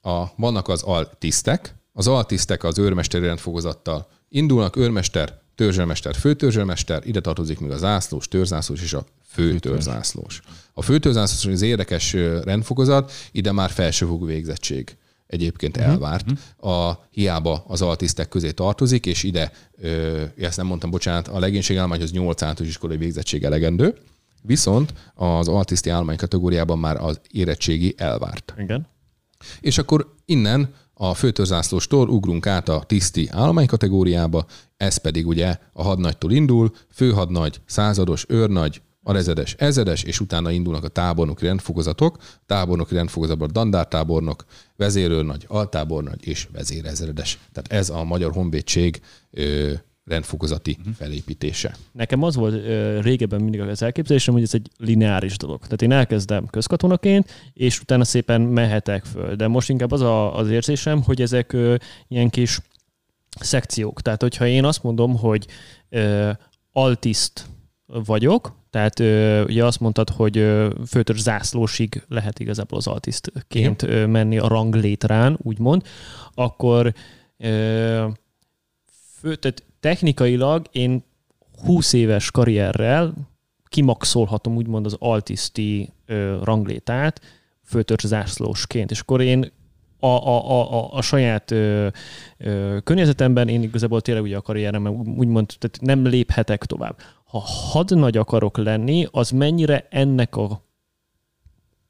[0.01, 7.61] A, vannak az altisztek, az altisztek az őrmesteri rendfogozattal indulnak, őrmester, törzselmester, főtörzselmester, ide tartozik
[7.61, 10.41] még a zászlós, törzászlós és a főtörzászlós.
[10.73, 12.13] A főtörzászlós az érdekes
[12.45, 15.93] rendfokozat, ide már felsőfokú végzettség egyébként uh-huh.
[15.93, 16.27] elvárt.
[16.57, 22.13] A hiába az altisztek közé tartozik, és ide, ö, ezt nem mondtam, bocsánat, a legénységállományhoz
[22.13, 23.95] 8 általános iskolai végzettség elegendő,
[24.43, 28.55] viszont az altiszti állomány kategóriában már az érettségi elvárt.
[28.59, 28.87] Igen.
[29.61, 34.45] És akkor innen a főtörzászlóstól ugrunk át a tiszti állomány kategóriába,
[34.77, 40.85] ez pedig ugye a hadnagytól indul, főhadnagy, százados, őrnagy, a rezedes, ezedes, és utána indulnak
[40.85, 44.45] a tábornoki rendfokozatok, tábornoki rendfokozatban dandártábornok,
[44.77, 47.39] vezérőrnagy, altábornagy és vezérezredes.
[47.53, 49.01] Tehát ez a Magyar Honvédség
[50.05, 50.95] rendfokozati uh-huh.
[50.95, 51.77] felépítése.
[51.93, 55.63] Nekem az volt ö, régebben mindig az elképzelésem, hogy ez egy lineáris dolog.
[55.63, 59.35] Tehát én elkezdem közkatonaként, és utána szépen mehetek föl.
[59.35, 61.75] De most inkább az a, az érzésem, hogy ezek ö,
[62.09, 62.61] ilyen kis
[63.41, 64.03] szekciók.
[64.03, 65.47] Tehát, hogyha én azt mondom, hogy
[65.89, 66.31] ö,
[66.73, 67.47] altiszt
[67.87, 74.07] vagyok, tehát ö, ugye azt mondtad, hogy ö, főtörs zászlósig lehet igazából az altisztként ö,
[74.07, 75.83] menni a ranglétrán, úgymond,
[76.35, 76.95] akkor
[77.37, 78.09] ö,
[79.21, 81.05] fő, tehát technikailag én
[81.65, 83.15] 20 éves karrierrel
[83.69, 87.21] kimaxolhatom úgymond az altiszti ö, ranglétát
[87.65, 89.53] főtörs zászlósként, és akkor én
[89.99, 91.89] a, a, a, a saját ö,
[92.39, 96.97] ö, környezetemben én igazából tényleg ugye a karrierem úgymond tehát nem léphetek tovább.
[97.25, 97.39] Ha
[97.71, 100.65] hadnagy akarok lenni, az mennyire ennek a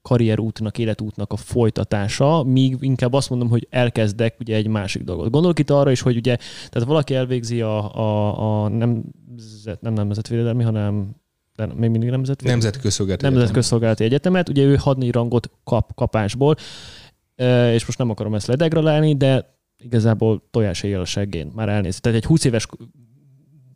[0.02, 5.30] karrierútnak, életútnak a folytatása, míg inkább azt mondom, hogy elkezdek ugye egy másik dolgot.
[5.30, 6.36] Gondolok itt arra is, hogy ugye,
[6.68, 11.20] tehát valaki elvégzi a, a, a nemzet, nem nemzetvédelmi, hanem
[11.54, 12.62] de még mindig nemzetvédelmi.
[12.62, 16.56] Nemzetközszolgálati Nemzetközszolgálati egyetemet, ugye ő hadni rangot kap kapásból,
[17.72, 22.00] és most nem akarom ezt ledegralálni, de igazából tojás a seggén, már elnéz.
[22.00, 22.66] Tehát egy 20 éves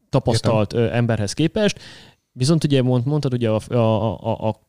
[0.09, 0.95] tapasztalt Értem.
[0.95, 1.81] emberhez képest.
[2.33, 4.66] Viszont ugye mond, mondtad ugye a, a, a, a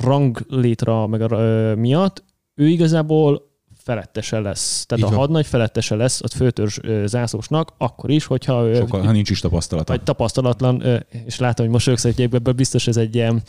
[0.00, 2.24] ranglétra meg a, a, miatt,
[2.54, 3.48] ő igazából
[3.88, 4.86] felettese lesz.
[4.86, 8.74] Tehát Így a hadnagy felettese lesz a főtörzs zászlósnak, akkor is, hogyha...
[8.74, 9.92] Sokkal, ha nincs is tapasztalata.
[9.92, 10.82] Vagy tapasztalatlan,
[11.26, 13.42] és látom, hogy mosolyogsz, hogy ebből biztos ez egy ilyen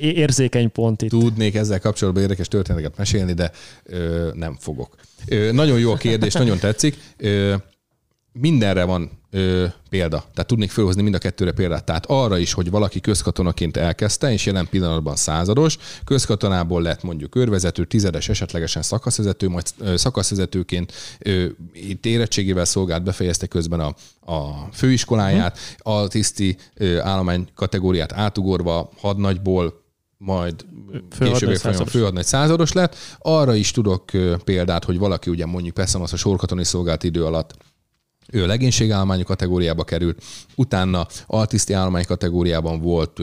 [0.00, 1.10] érzékeny pont itt.
[1.10, 3.50] Tudnék ezzel kapcsolatban érdekes történeteket mesélni, de
[3.84, 4.94] ö, nem fogok.
[5.28, 6.96] Ö, nagyon jó a kérdés, nagyon tetszik.
[7.16, 7.54] Ö,
[8.32, 10.18] mindenre van ö, példa.
[10.18, 11.84] Tehát tudnék felhozni mind a kettőre példát.
[11.84, 17.84] Tehát arra is, hogy valaki közkatonaként elkezdte, és jelen pillanatban százados, közkatonából lett mondjuk őrvezető,
[17.84, 23.94] tizedes, esetlegesen szakaszvezető, majd ö, szakaszvezetőként ö, itt érettségével szolgált, befejezte közben a,
[24.32, 26.02] a főiskoláját, uh-huh.
[26.02, 29.82] a tiszti ö, állomány kategóriát átugorva hadnagyból
[30.16, 30.54] majd
[31.18, 32.96] később folyamán főadnagy százados lett.
[33.18, 34.04] Arra is tudok
[34.44, 37.54] példát, hogy valaki ugye mondjuk persze a sorkatoni szolgált idő alatt
[38.34, 40.22] ő legénységállományú kategóriába került,
[40.54, 43.20] utána altiszti állomány kategóriában volt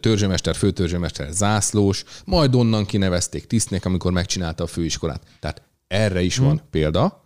[0.00, 5.22] törzsemester, főtörzsemester, zászlós, majd onnan kinevezték tisztnek, amikor megcsinálta a főiskolát.
[5.40, 6.46] Tehát erre is hmm.
[6.46, 7.24] van példa,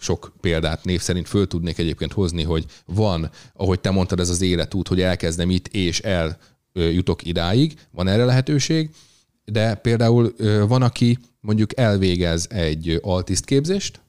[0.00, 4.40] sok példát név szerint föl tudnék egyébként hozni, hogy van, ahogy te mondtad, ez az
[4.40, 6.38] életút, hogy elkezdem itt és el
[6.72, 8.90] jutok idáig, van erre lehetőség,
[9.44, 10.34] de például
[10.66, 14.00] van, aki mondjuk elvégez egy altisztképzést,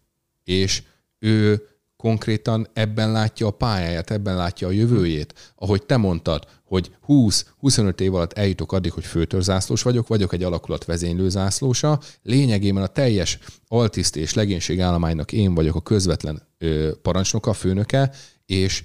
[0.43, 0.83] és
[1.19, 1.67] ő
[1.97, 5.53] konkrétan ebben látja a pályáját, ebben látja a jövőjét.
[5.55, 10.85] Ahogy te mondtad, hogy 20-25 év alatt eljutok addig, hogy főtörzászlós vagyok, vagyok egy alakulat
[10.85, 18.11] vezénylőzászlósa, lényegében a teljes altiszt és legénység állománynak én vagyok a közvetlen ö, parancsnoka, főnöke,
[18.45, 18.83] és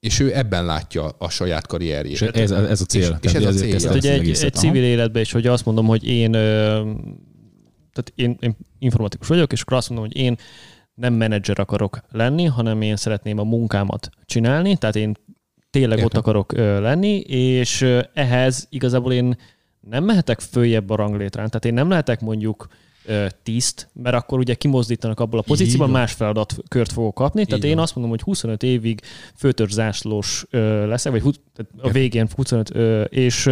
[0.00, 2.12] és ő ebben látja a saját karrierjét.
[2.12, 3.18] És ez, ez a cél.
[3.22, 3.74] És, és ez a cél.
[3.74, 8.56] Ez ugye egy, egy civil életben is, hogy azt mondom, hogy én, tehát én, én
[8.78, 10.38] informatikus vagyok, és akkor azt mondom, hogy én
[11.00, 15.16] nem menedzser akarok lenni, hanem én szeretném a munkámat csinálni, tehát én
[15.70, 16.04] tényleg Értem.
[16.04, 19.36] ott akarok ö, lenni, és ö, ehhez igazából én
[19.80, 22.68] nem mehetek följebb a ranglétrán, tehát én nem lehetek mondjuk
[23.04, 27.44] ö, tiszt, mert akkor ugye kimozdítanak abból a pozícióban, más feladatkört fogok kapni.
[27.44, 27.70] Tehát van.
[27.70, 29.00] én azt mondom, hogy 25 évig
[29.34, 31.40] főtörzsáslós leszek, vagy
[31.78, 33.50] a végén 25, ö, és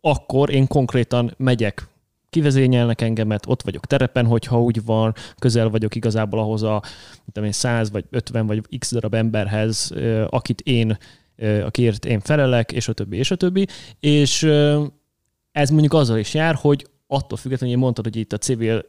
[0.00, 1.88] akkor én konkrétan megyek
[2.30, 6.82] kivezényelnek engemet, ott vagyok terepen, hogyha úgy van, közel vagyok igazából ahhoz a
[7.42, 9.92] én, 100 vagy 50 vagy x darab emberhez,
[10.28, 10.98] akit én,
[11.64, 13.66] akiért én felelek, és a többi, és a többi.
[14.00, 14.42] És
[15.52, 18.84] ez mondjuk azzal is jár, hogy attól függetlenül, hogy mondtad, hogy itt a civil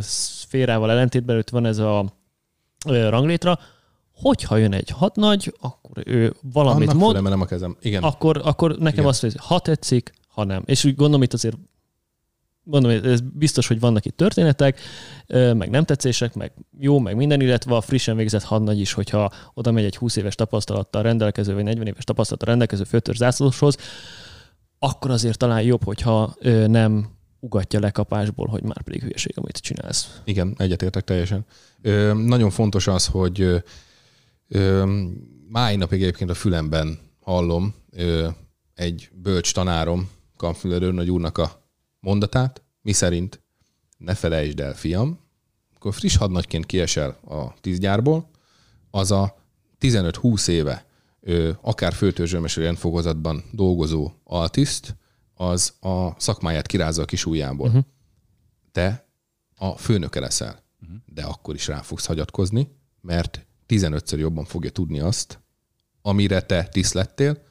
[0.00, 2.04] szférával ellentétben ott van ez a
[2.86, 3.58] ranglétra,
[4.12, 7.76] hogyha jön egy hadnagy, akkor ő valamit Annak mond, a kezem.
[7.80, 8.02] Igen.
[8.02, 9.04] Akkor, akkor nekem Igen.
[9.04, 10.62] azt mondja, ha tetszik, ha nem.
[10.64, 11.56] És úgy gondolom, itt azért
[12.70, 14.80] mondom, ez biztos, hogy vannak itt történetek,
[15.26, 19.70] meg nem tetszések, meg jó, meg minden, illetve a frissen végzett hadnagy is, hogyha oda
[19.70, 23.76] megy egy 20 éves tapasztalattal rendelkező, vagy 40 éves tapasztalattal rendelkező főtörzsászlóshoz,
[24.78, 26.34] akkor azért talán jobb, hogyha
[26.66, 27.08] nem
[27.40, 30.20] ugatja le kapásból, hogy már pedig hülyeség, amit csinálsz.
[30.24, 31.44] Igen, egyetértek teljesen.
[31.82, 33.62] Ö, nagyon fontos az, hogy
[34.48, 34.84] ö,
[35.48, 38.28] máj napig egyébként a fülemben hallom ö,
[38.74, 41.57] egy bölcs tanárom, Kamfüler nagy úrnak a
[42.00, 43.42] mondatát, mi szerint
[43.96, 45.20] ne felejtsd el, fiam,
[45.74, 48.30] akkor friss hadnagyként kiesel a tízgyárból,
[48.90, 49.36] az a
[49.80, 50.86] 15-20 éve
[51.60, 54.96] akár főtörzsőmeső rendfokozatban dolgozó altiszt,
[55.34, 57.66] az a szakmáját kirázza a kis ujjából.
[57.66, 57.84] Uh-huh.
[58.72, 59.08] Te
[59.56, 60.96] a főnöke leszel, uh-huh.
[61.06, 62.68] de akkor is rá fogsz hagyatkozni,
[63.00, 65.40] mert 15-ször jobban fogja tudni azt,
[66.02, 67.42] amire te tiszt lettél,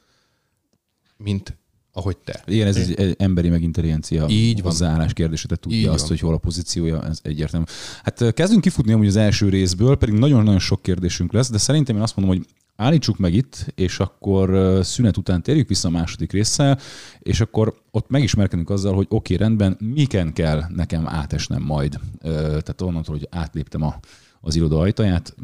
[1.17, 1.57] mint
[1.97, 2.43] ahogy te.
[2.45, 4.71] Igen, ez egy emberi meg intelligencia Így van.
[4.71, 6.07] hozzáállás kérdése, tehát tudja Így azt, van.
[6.07, 7.65] hogy hol a pozíciója, ez egyértelmű.
[8.03, 12.01] Hát kezdünk kifutni amúgy az első részből, pedig nagyon-nagyon sok kérdésünk lesz, de szerintem én
[12.01, 12.45] azt mondom, hogy
[12.75, 16.79] állítsuk meg itt, és akkor szünet után térjük vissza a második résszel,
[17.19, 21.99] és akkor ott megismerkedünk azzal, hogy oké, okay, rendben, miken kell nekem átesnem majd.
[22.21, 23.99] Tehát onnantól, hogy átléptem a,
[24.41, 25.35] az iroda ajtaját,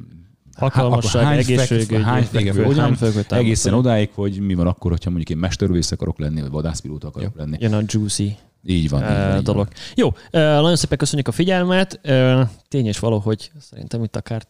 [0.55, 5.91] Hatalmasság, hány egészségügy, hány fekvő egészen odáig, hogy mi van akkor, hogyha mondjuk én mesterlövész
[5.91, 7.41] akarok lenni, vagy vadászpilóta akarok Jó.
[7.41, 7.57] lenni.
[7.59, 9.65] Jön a juicy így van, uh, így van, dolog.
[9.65, 9.75] Van.
[9.95, 11.99] Jó, uh, nagyon szépen köszönjük a figyelmet.
[12.03, 14.47] Uh, tény és való, hogy szerintem itt akár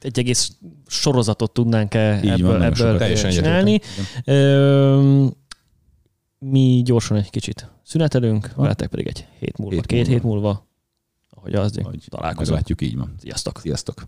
[0.00, 0.56] egy egész
[0.86, 3.80] sorozatot tudnánk így ebből, van, ebből csinálni.
[4.26, 5.30] Uh,
[6.38, 10.12] mi gyorsan egy kicsit szünetelünk, veletek pedig egy hét múlva, hét két múlva.
[10.12, 10.66] hét múlva,
[11.30, 12.48] ahogy az, találkozunk.
[12.48, 13.14] Meglátjuk, így van.
[13.20, 13.60] Sziasztok!
[13.60, 14.02] Sziasztok!